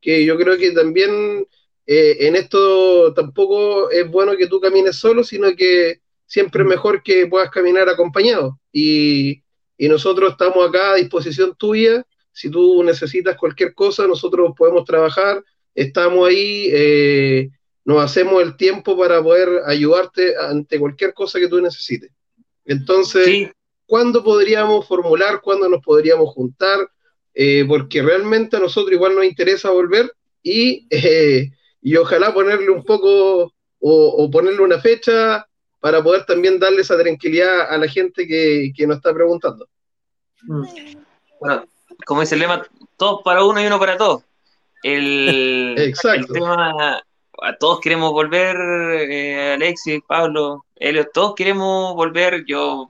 [0.01, 1.47] que yo creo que también
[1.85, 7.01] eh, en esto tampoco es bueno que tú camines solo, sino que siempre es mejor
[7.01, 8.59] que puedas caminar acompañado.
[8.71, 9.41] Y,
[9.79, 12.05] nosotros estamos acá a disposición tuya.
[12.39, 15.43] Si tú necesitas cualquier cosa, nosotros podemos trabajar.
[15.75, 17.49] Estamos ahí, eh,
[17.83, 22.11] nos hacemos el tiempo para poder ayudarte ante cualquier cosa que tú necesites.
[22.65, 23.49] Entonces,
[23.85, 25.41] ¿cuándo podríamos formular?
[25.41, 26.79] ¿Cuándo nos podríamos juntar?
[27.33, 30.11] Eh, porque realmente a nosotros igual nos interesa volver
[30.43, 30.87] y
[31.81, 35.45] y ojalá ponerle un poco o, ponerle una fecha
[35.79, 39.67] para poder también darle esa tranquilidad a la gente que, nos está preguntando.
[40.43, 40.63] Mm.
[41.39, 41.65] Bueno,
[42.05, 42.63] como dice el lema,
[42.97, 44.23] todos para uno y uno para todos.
[44.83, 46.33] El, Exacto.
[46.33, 47.01] tema,
[47.41, 48.55] a todos queremos volver,
[49.09, 52.89] eh, Alexis, Pablo, Elio, todos queremos volver, yo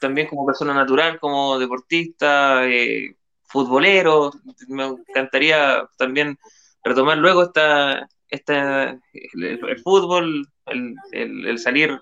[0.00, 4.32] también como persona natural, como deportista, eh, futbolero,
[4.68, 6.38] me encantaría también
[6.82, 8.98] retomar luego esta, este,
[9.32, 11.98] el, fútbol, el, salir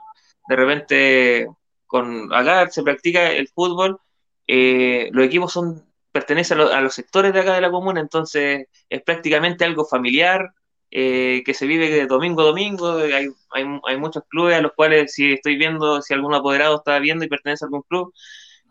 [0.49, 1.49] de repente
[1.87, 4.01] con acá se practica el fútbol,
[4.47, 9.03] eh, los equipos son pertenecen a, los sectores de acá de la comuna, entonces es
[9.03, 10.53] prácticamente algo familiar
[10.91, 12.99] eh, que se vive de domingo a domingo.
[12.99, 17.25] Hay, hay, muchos clubes a los cuales, si estoy viendo, si algún apoderado está viendo
[17.25, 18.13] y pertenece a algún club,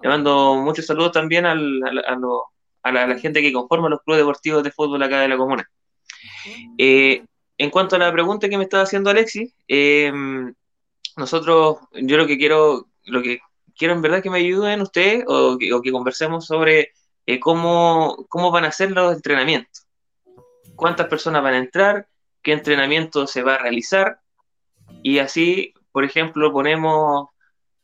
[0.02, 1.82] le mando muchos saludos también al,
[2.84, 5.70] a, la, gente que conforma los clubes deportivos de fútbol acá de la comuna.
[6.78, 7.24] Eh,
[7.58, 10.54] en cuanto a la pregunta que me estaba haciendo Alexis, em,
[11.18, 13.40] nosotros, yo lo que quiero, lo que
[13.78, 16.92] quiero en verdad que me ayuden ustedes o que, conversemos sobre
[17.26, 19.88] eh, cómo, cómo van a ser los entrenamientos.
[20.76, 22.08] Cuántas personas van a entrar,
[22.42, 24.20] qué entrenamiento se va a realizar.
[25.04, 27.30] Y así, por ejemplo, ponemos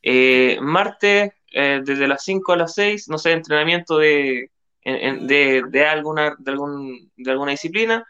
[0.02, 4.52] eh, martes eh, desde las 5 a las 6, no sé, entrenamiento de,
[4.84, 8.06] de, de, alguna, de, algún, de alguna disciplina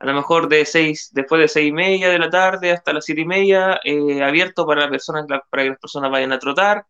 [0.00, 3.04] a lo mejor de seis, después de seis y media de la tarde hasta las
[3.04, 6.86] siete y media, eh, abierto para personas, para que las personas vayan a trotar.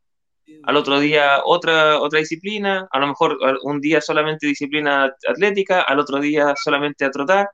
[0.62, 5.98] Al otro día otra, otra disciplina, a lo mejor un día solamente disciplina atlética, al
[5.98, 7.50] otro día solamente a trotar.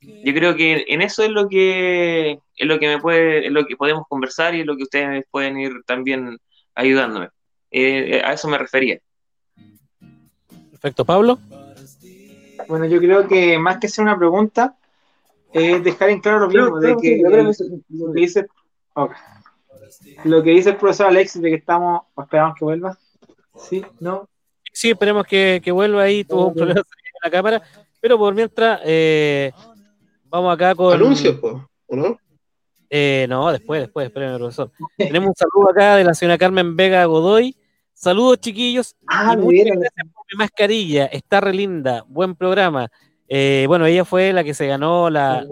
[0.00, 3.64] Yo creo que en eso es lo que es lo que me puede, es lo
[3.64, 6.38] que podemos conversar y es lo que ustedes pueden ir también
[6.74, 7.28] ayudándome.
[7.70, 8.98] Eh, a eso me refería.
[10.70, 11.38] Perfecto, Pablo.
[12.68, 14.76] Bueno, yo creo que más que ser una pregunta,
[15.54, 18.46] es dejar en claro lo mismo, de que, lo, que dice,
[20.24, 22.98] lo que dice el profesor Alexis de que estamos, esperamos que vuelva.
[23.56, 23.84] ¿Sí?
[24.00, 24.28] ¿No?
[24.72, 27.62] Sí, esperemos que, que vuelva ahí, tuvo un problema en la cámara,
[28.00, 29.52] pero por mientras, eh,
[30.24, 30.92] vamos acá con...
[30.92, 32.18] Anuncios, ¿o no?
[32.90, 34.70] Eh, no, después, después, espérenme, profesor.
[34.96, 37.56] Tenemos un saludo acá de la señora Carmen Vega Godoy.
[37.92, 38.94] Saludos, chiquillos.
[39.06, 41.06] Ah, muchas gracias por mi mascarilla.
[41.06, 42.04] Está re linda.
[42.06, 42.88] Buen programa.
[43.28, 45.44] Eh, bueno, ella fue la que se ganó la.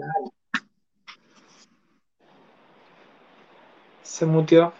[4.13, 4.71] Se mutió.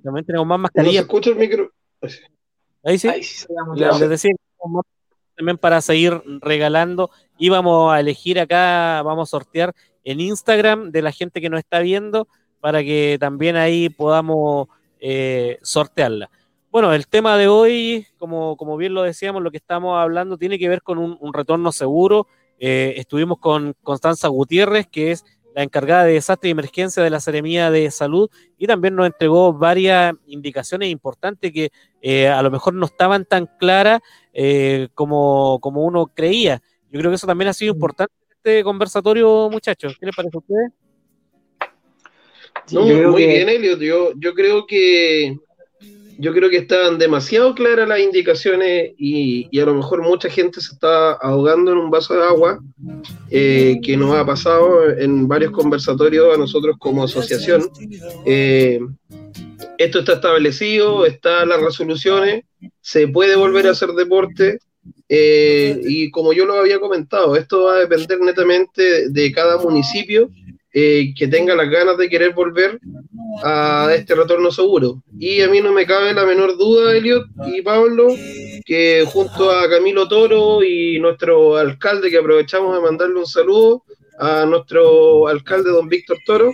[0.00, 0.94] También tenemos más mascarillas.
[0.94, 1.72] No escucha el micro.
[2.84, 3.08] Ahí sí.
[3.74, 4.30] Les decía,
[5.36, 7.10] también para seguir regalando.
[7.36, 9.74] Íbamos a elegir acá, vamos a sortear
[10.04, 12.28] en Instagram de la gente que nos está viendo
[12.60, 14.68] para que también ahí podamos
[15.00, 16.30] eh, sortearla.
[16.70, 20.60] Bueno, el tema de hoy, como, como bien lo decíamos, lo que estamos hablando tiene
[20.60, 22.28] que ver con un, retorno seguro.
[22.60, 25.24] Eh, estuvimos con Constanza Gutiérrez, que es
[25.54, 29.52] la encargada de desastre y emergencia de la Seremía de Salud, y también nos entregó
[29.52, 31.70] varias indicaciones importantes que
[32.02, 34.00] eh, a lo mejor no estaban tan claras
[34.32, 36.62] eh, como, como uno creía.
[36.90, 39.96] Yo creo que eso también ha sido importante este conversatorio, muchachos.
[39.98, 40.72] ¿Qué les parece a ustedes?
[42.72, 43.80] muy bien, Elliot.
[43.80, 45.36] Yo, yo creo que
[46.20, 50.74] yo creo que estaban demasiado claras las indicaciones y, a lo mejor mucha gente se
[50.74, 52.60] está ahogando en un vaso de agua,
[53.30, 57.70] eh, que nos ha pasado en varios conversatorios a nosotros como asociación.
[58.26, 58.80] Eh,
[59.78, 62.44] esto está establecido, están las resoluciones,
[62.82, 64.58] se puede volver a hacer deporte.
[65.08, 70.30] Eh, y como yo lo había comentado, esto va a depender netamente de cada municipio
[70.72, 72.78] eh, que tenga las ganas de querer volver
[73.42, 75.02] a este retorno seguro.
[75.18, 78.14] Y a mí no me cabe la menor duda, Elliot y Pablo,
[78.64, 83.82] que junto a Camilo Toro y nuestro alcalde, que aprovechamos de mandarle un saludo
[84.20, 86.52] a nuestro alcalde, don Víctor Toro,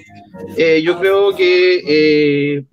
[0.56, 2.64] eh, yo creo que eh,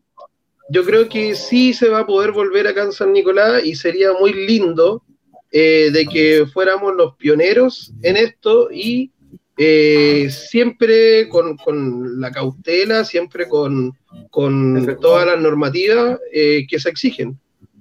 [0.70, 4.14] yo creo que sí se va a poder volver acá en San Nicolás y sería
[4.14, 5.04] muy lindo
[5.52, 9.12] de que fuéramos los pioneros en esto y
[9.58, 13.98] eh, siempre con, la cautela, siempre con,
[14.32, 17.40] todas las normativas eh, que se exigen.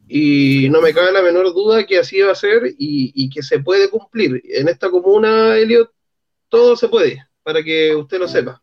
[0.09, 3.43] y no me cabe la menor duda que así va a ser y, y que
[3.43, 4.43] se puede cumplir.
[4.45, 5.91] En esta comuna, Elliot,
[6.49, 8.62] todo se puede, para que usted lo sepa.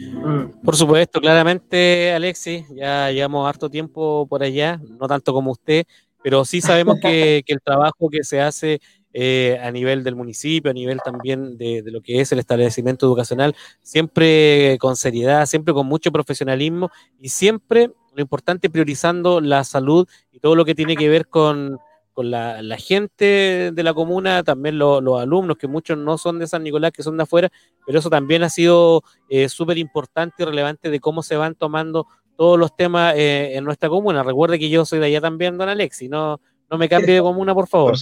[0.00, 0.62] Mm.
[0.64, 5.84] Por supuesto, claramente, Alexis, ya llevamos harto tiempo por allá, no tanto como usted,
[6.22, 8.80] pero sí sabemos que, el trabajo que se hace
[9.12, 13.56] eh, a nivel del municipio, a nivel también de, lo que es el establecimiento educacional,
[13.82, 20.38] siempre con seriedad, siempre con mucho profesionalismo y siempre lo importante priorizando la salud y
[20.38, 21.78] todo lo que tiene que ver con,
[22.16, 26.92] la, gente de la comuna, también los alumnos, que muchos no son de San Nicolás,
[26.92, 27.50] que son de afuera,
[27.86, 32.06] pero eso también ha sido eh, súper importante y relevante de cómo se van tomando
[32.36, 34.22] todos los temas eh, en nuestra comuna.
[34.22, 36.40] Recuerde que yo soy de allá también, don Alexi, no,
[36.70, 37.94] no me cambie de comuna, por favor.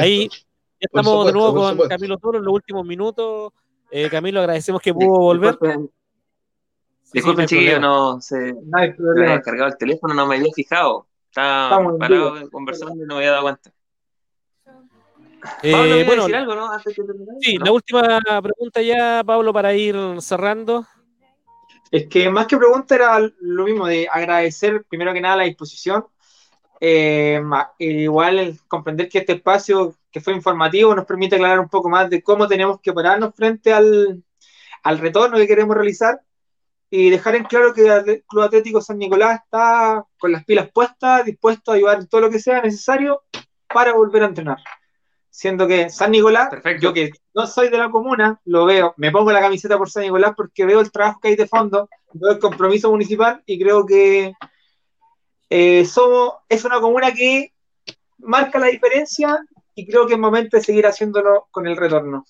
[0.00, 0.28] Ahí
[0.80, 3.52] ya estamos de nuevo con Camilo Toro en los últimos minutos.
[3.90, 5.58] Eh, Camilo, agradecemos que pudo volver.
[7.12, 11.06] Disculpen, chiquillos, no se me había descargado el teléfono, no me había fijado.
[11.30, 13.72] Estaba parado conversando y no me había dado cuenta.
[15.62, 16.70] Eh, bueno, algo, ¿no?
[17.40, 20.84] sí, la última pregunta ya, Pablo, para ir cerrando.
[21.90, 26.04] Es que más que pregunta era lo mismo, de agradecer primero que nada la disposición.
[26.80, 27.40] Eh,
[27.78, 32.22] igual comprender que este espacio que fue informativo nos permite aclarar un poco más de
[32.22, 34.22] cómo tenemos que pararnos frente al,
[34.82, 36.20] al retorno que queremos realizar
[36.90, 41.24] y dejar en claro que el Club Atlético San Nicolás está con las pilas puestas,
[41.24, 43.22] dispuesto a ayudar en todo lo que sea necesario
[43.72, 44.58] para volver a entrenar.
[45.28, 46.48] Siendo que San Nicolás,
[46.80, 50.04] yo que no soy de la comuna, lo veo, me pongo la camiseta por San
[50.04, 53.84] Nicolás porque veo el trabajo que hay de fondo, veo el compromiso municipal y creo
[53.84, 54.32] que
[55.50, 57.52] eh, somos, es una comuna que
[58.18, 59.38] marca la diferencia
[59.74, 62.24] y creo que es momento de seguir haciéndolo con el retorno.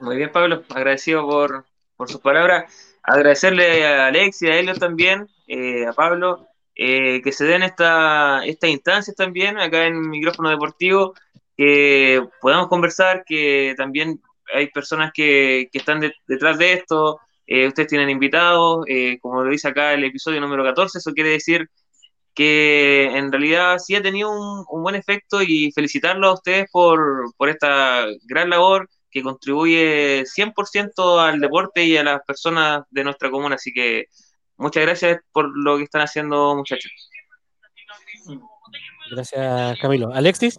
[0.00, 1.64] Muy bien, Pablo, agradecido por,
[1.96, 2.98] por sus palabras.
[3.02, 8.70] Agradecerle a Alexia, a Elio también, eh, a Pablo, eh, que se den esta, estas
[8.70, 11.14] instancias también acá en Micrófono Deportivo,
[11.56, 14.20] que podamos conversar, que también
[14.52, 18.84] hay personas que, están detrás de esto, eh, ustedes tienen invitados,
[19.20, 21.68] como lo dice acá el episodio número 14, eso quiere decir
[22.34, 27.32] que en realidad sí ha tenido un, un buen efecto y felicitarlos a ustedes por,
[27.36, 33.30] por esta gran labor que contribuye 100% al deporte y a las personas de nuestra
[33.30, 33.54] comuna.
[33.54, 34.06] Así que
[34.56, 36.90] muchas gracias por lo que están haciendo, muchachos.
[39.12, 40.12] Gracias, Camilo.
[40.12, 40.58] Alexis.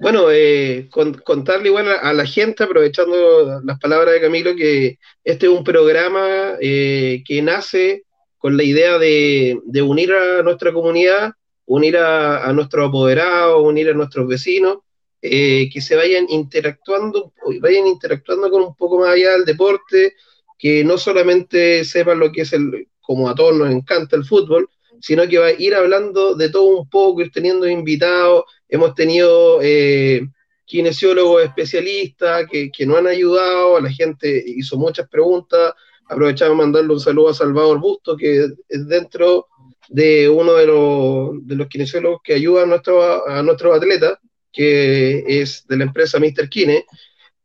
[0.00, 0.88] Bueno, eh,
[1.24, 6.54] contarle igual a, la gente, aprovechando las palabras de Camilo, que este es un programa
[6.60, 8.04] eh, que nace
[8.38, 11.32] con la idea de, unir a nuestra comunidad,
[11.66, 14.78] unir a, nuestros apoderados, unir a nuestros vecinos,
[15.20, 20.14] eh, que se vayan interactuando, vayan interactuando con un poco más allá del deporte,
[20.58, 24.68] que no solamente sepan lo que es el, como a todos nos encanta el fútbol,
[25.00, 29.60] sino que va a ir hablando de todo un poco, ir teniendo invitados, hemos tenido
[29.60, 30.26] eh,
[30.64, 35.74] kinesiólogos especialistas que, que nos han ayudado, la gente hizo muchas preguntas,
[36.06, 39.46] aprovechamos mandarle un saludo a Salvador Busto, que es dentro
[39.88, 44.18] de uno de los, de los kinesiólogos que ayuda a, nuestro, a nuestros atletas,
[44.50, 46.48] que es de la empresa Mr.
[46.48, 46.86] Kine,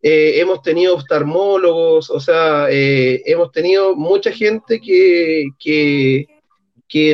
[0.02, 6.26] eh, hemos tenido oftalmólogos, o sea, eh, hemos tenido mucha gente que, que,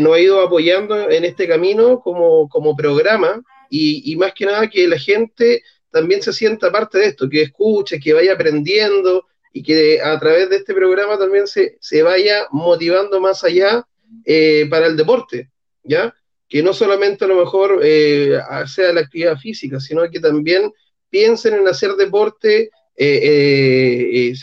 [0.01, 3.41] nos ha ido apoyando en este camino como, como programa
[3.75, 7.99] y, más que nada que la gente también se sienta parte de esto, que escuche,
[7.99, 13.19] que vaya aprendiendo y que a través de este programa también se, se vaya motivando
[13.19, 13.85] más allá
[14.25, 15.49] eh, para el deporte,
[15.83, 16.13] ¿ya?
[16.47, 20.71] que no solamente a lo mejor eh, sea la actividad física, sino que también
[21.09, 24.33] piensen en hacer deporte, eh,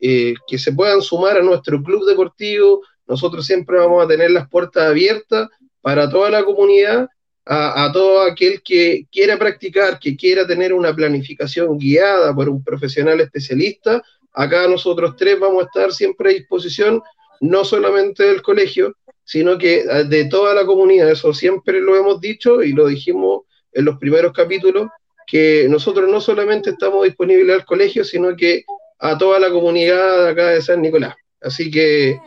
[0.00, 2.82] que se puedan sumar a nuestro club deportivo.
[3.06, 5.48] Nosotros siempre vamos a tener las puertas abiertas
[5.82, 7.08] para toda la comunidad,
[7.50, 13.20] a, todo aquel que quiera practicar, que quiera tener una planificación guiada por un profesional
[13.22, 14.02] especialista.
[14.34, 17.00] Acá nosotros tres vamos a estar siempre a disposición,
[17.40, 18.94] no solamente del colegio,
[19.24, 23.42] sino que ah, de toda la comunidad, eso siempre lo hemos dicho y lo dijimos
[23.72, 24.88] en los primeros capítulos,
[25.26, 28.64] que nosotros no solamente estamos disponibles al colegio, sino que
[28.98, 31.14] a toda la comunidad acá de San Nicolás.
[31.40, 32.18] Así que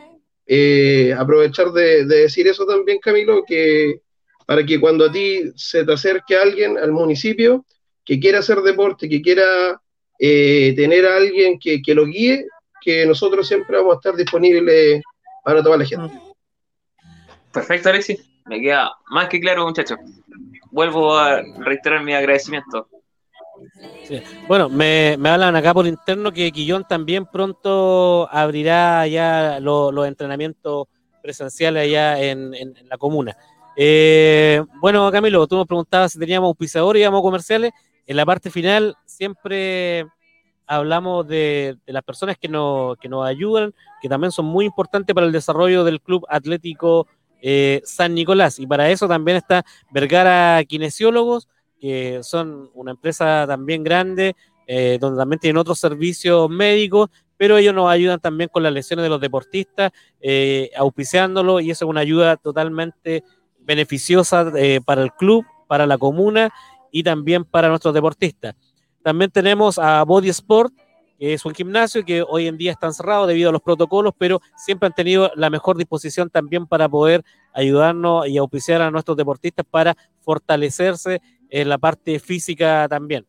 [0.46, 4.00] eh, aprovechar de, decir eso también, Camilo, que
[4.46, 7.64] para que cuando a ti se te acerque alguien al municipio
[8.04, 9.80] que quiera hacer deporte, que quiera
[10.18, 12.46] eh, tener a alguien que, que lo guíe,
[12.80, 15.02] que nosotros siempre vamos a estar disponibles
[15.44, 16.18] para toda la gente.
[17.52, 18.18] Perfecto, Alexis.
[18.46, 19.98] Me queda más que claro, muchachos.
[20.70, 22.88] Vuelvo a reiterar mi agradecimiento.
[24.48, 30.88] Bueno, me, hablan acá por interno que Quillón también pronto abrirá ya los entrenamientos
[31.22, 33.36] presenciales allá en, la comuna.
[33.76, 37.72] Eh, bueno, Camilo, tú nos preguntabas si teníamos auspiciadores y íbamos comerciales.
[38.06, 40.06] En la parte final siempre
[40.66, 45.26] hablamos de, las personas que nos, que nos ayudan, que también son muy importantes para
[45.26, 47.06] el desarrollo del Club Atlético
[47.40, 48.58] eh, San Nicolás.
[48.58, 51.48] Y para eso también está Vergara Kinesiólogos,
[51.80, 57.74] que son una empresa también grande, eh, donde también tienen otros servicios médicos, pero ellos
[57.74, 62.00] nos ayudan también con las lesiones de los deportistas, eh, auspiciándolo, y eso es una
[62.00, 63.24] ayuda totalmente
[63.64, 66.52] beneficiosa eh, para el club, para la comuna
[66.90, 68.54] y también para nuestros deportistas.
[69.02, 70.72] También tenemos a Body Sport,
[71.18, 74.40] que es un gimnasio que hoy en día está cerrado debido a los protocolos, pero
[74.56, 79.64] siempre han tenido la mejor disposición también para poder ayudarnos y auspiciar a nuestros deportistas
[79.68, 83.26] para fortalecerse en la parte física también.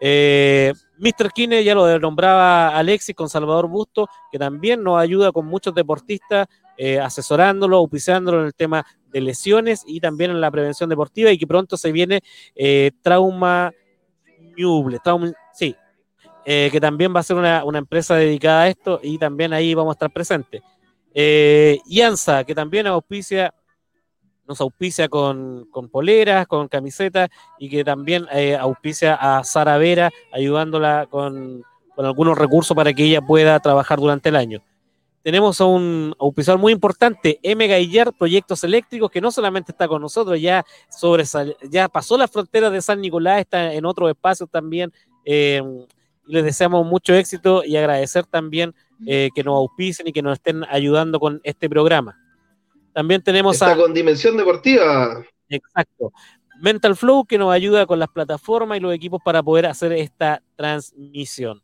[0.00, 1.30] Eh, Mr.
[1.32, 6.46] Kine ya lo nombraba Alexis con Salvador Busto, que también nos ayuda con muchos deportistas,
[6.76, 8.84] eh, asesorándolo, auspiciándolo en el tema
[9.14, 12.20] de lesiones y también en la prevención deportiva y que pronto se viene
[12.56, 13.72] eh, Trauma
[14.56, 14.98] Nuble,
[15.52, 15.74] sí,
[16.44, 19.92] eh, que también va a ser una, empresa dedicada a esto y también ahí vamos
[19.92, 20.62] a estar presentes.
[21.14, 23.54] Eh, Yansa, que también auspicia,
[24.46, 31.06] nos auspicia con, poleras, con camisetas y que también eh, auspicia a Sara Vera, ayudándola
[31.08, 31.62] con,
[31.96, 34.60] algunos recursos para que ella pueda trabajar durante el año
[35.24, 37.66] tenemos a un auspiciador muy importante, M.
[37.66, 40.66] Gaillard Proyectos Eléctricos, que no solamente está con nosotros, ya,
[41.90, 44.92] pasó la frontera de San Nicolás, está en otros espacios también,
[45.24, 45.62] eh,
[46.26, 48.74] les deseamos mucho éxito y agradecer también
[49.06, 52.18] eh, que nos auspicen y que nos estén ayudando con este programa.
[52.92, 55.24] También tenemos Está con Dimensión Deportiva.
[55.48, 56.12] Exacto.
[56.60, 60.42] Mental Flow que nos ayuda con las plataformas y los equipos para poder hacer esta
[60.54, 61.62] transmisión.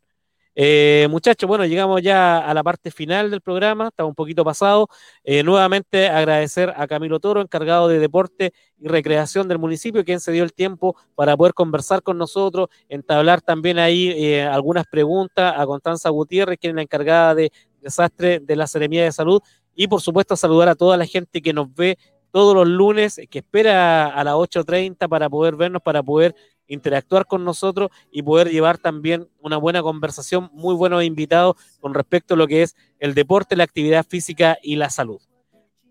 [0.53, 4.87] Eh, muchachos, bueno, llegamos ya a la parte final del programa, estaba un poquito pasado.
[5.23, 10.31] Eh, nuevamente agradecer a Camilo Toro, encargado de deporte y recreación del municipio, quien se
[10.31, 15.65] dio el tiempo para poder conversar con nosotros, entablar también ahí eh, algunas preguntas a
[15.65, 19.41] Constanza Gutiérrez, quien es la encargada de desastre de la Seremía de Salud,
[19.73, 21.97] y por supuesto saludar a toda la gente que nos ve
[22.31, 26.35] todos los lunes, que espera a las 8.30 para poder vernos, para poder
[26.71, 32.33] interactuar con nosotros y poder llevar también una buena conversación, muy buenos invitados con respecto
[32.33, 35.21] a lo que es el deporte, la actividad física y la salud.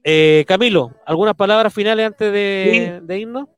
[0.03, 3.49] Eh, Camilo, ¿algunas palabras finales antes de, irnos?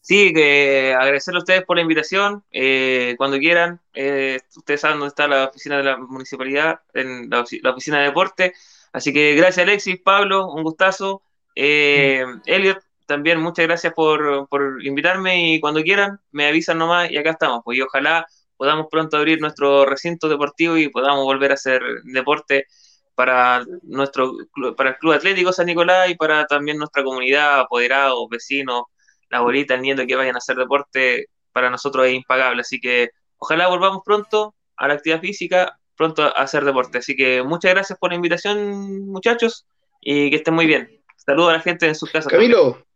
[0.00, 2.42] Sí, que agradecerle a ustedes por la invitación.
[2.50, 7.40] Eh, cuando quieran, eh, ustedes saben dónde está la oficina de la municipalidad, en la,
[7.42, 8.54] oficina de deporte.
[8.92, 11.22] Así que gracias Alexis, Pablo, un gustazo.
[11.54, 12.82] Eh, Elliot,
[13.12, 14.48] también muchas gracias por,
[14.82, 17.60] invitarme y cuando quieran me avisan nomás y acá estamos.
[17.62, 22.68] Pues y ojalá podamos pronto abrir nuestro recinto deportivo y podamos volver a hacer deporte
[23.14, 24.32] para nuestro
[24.78, 28.84] para el Club Atlético San Nicolás y para también nuestra comunidad, apoderados, vecinos,
[29.28, 32.62] la abuelita, el nieto que vayan a hacer deporte, para nosotros es impagable.
[32.62, 36.96] Así que ojalá volvamos pronto a la actividad física, pronto a hacer deporte.
[36.96, 39.66] Así que muchas gracias por la invitación, muchachos,
[40.00, 41.02] y que estén muy bien.
[41.16, 42.32] Saludos a la gente en sus casas.
[42.32, 42.86] Camilo,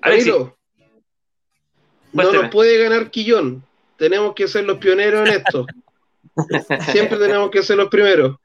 [0.00, 0.56] Camilo,
[2.12, 3.62] no nos puede ganar Quillón.
[3.96, 5.66] Tenemos que ser los pioneros en esto.
[6.92, 8.36] Siempre tenemos que ser los primeros.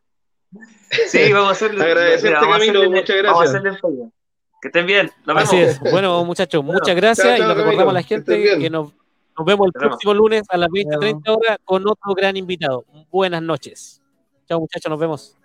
[1.08, 1.84] Sí, vamos a hacerlo.
[1.84, 3.62] Agradecerte, Camilo, muchas gracias.
[4.62, 5.12] que estén bien.
[5.28, 5.80] Así es.
[5.80, 8.92] Bueno, muchachos, muchas gracias y nos recordamos a la gente que, nos,
[9.46, 12.86] vemos el próximo lunes a las 20.30 horas con otro gran invitado.
[13.10, 14.02] Buenas noches.
[14.48, 15.38] Chao, muchachos, nos vemos.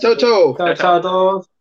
[0.00, 0.56] Chao, chao.
[0.56, 1.55] Chao, chao a todos.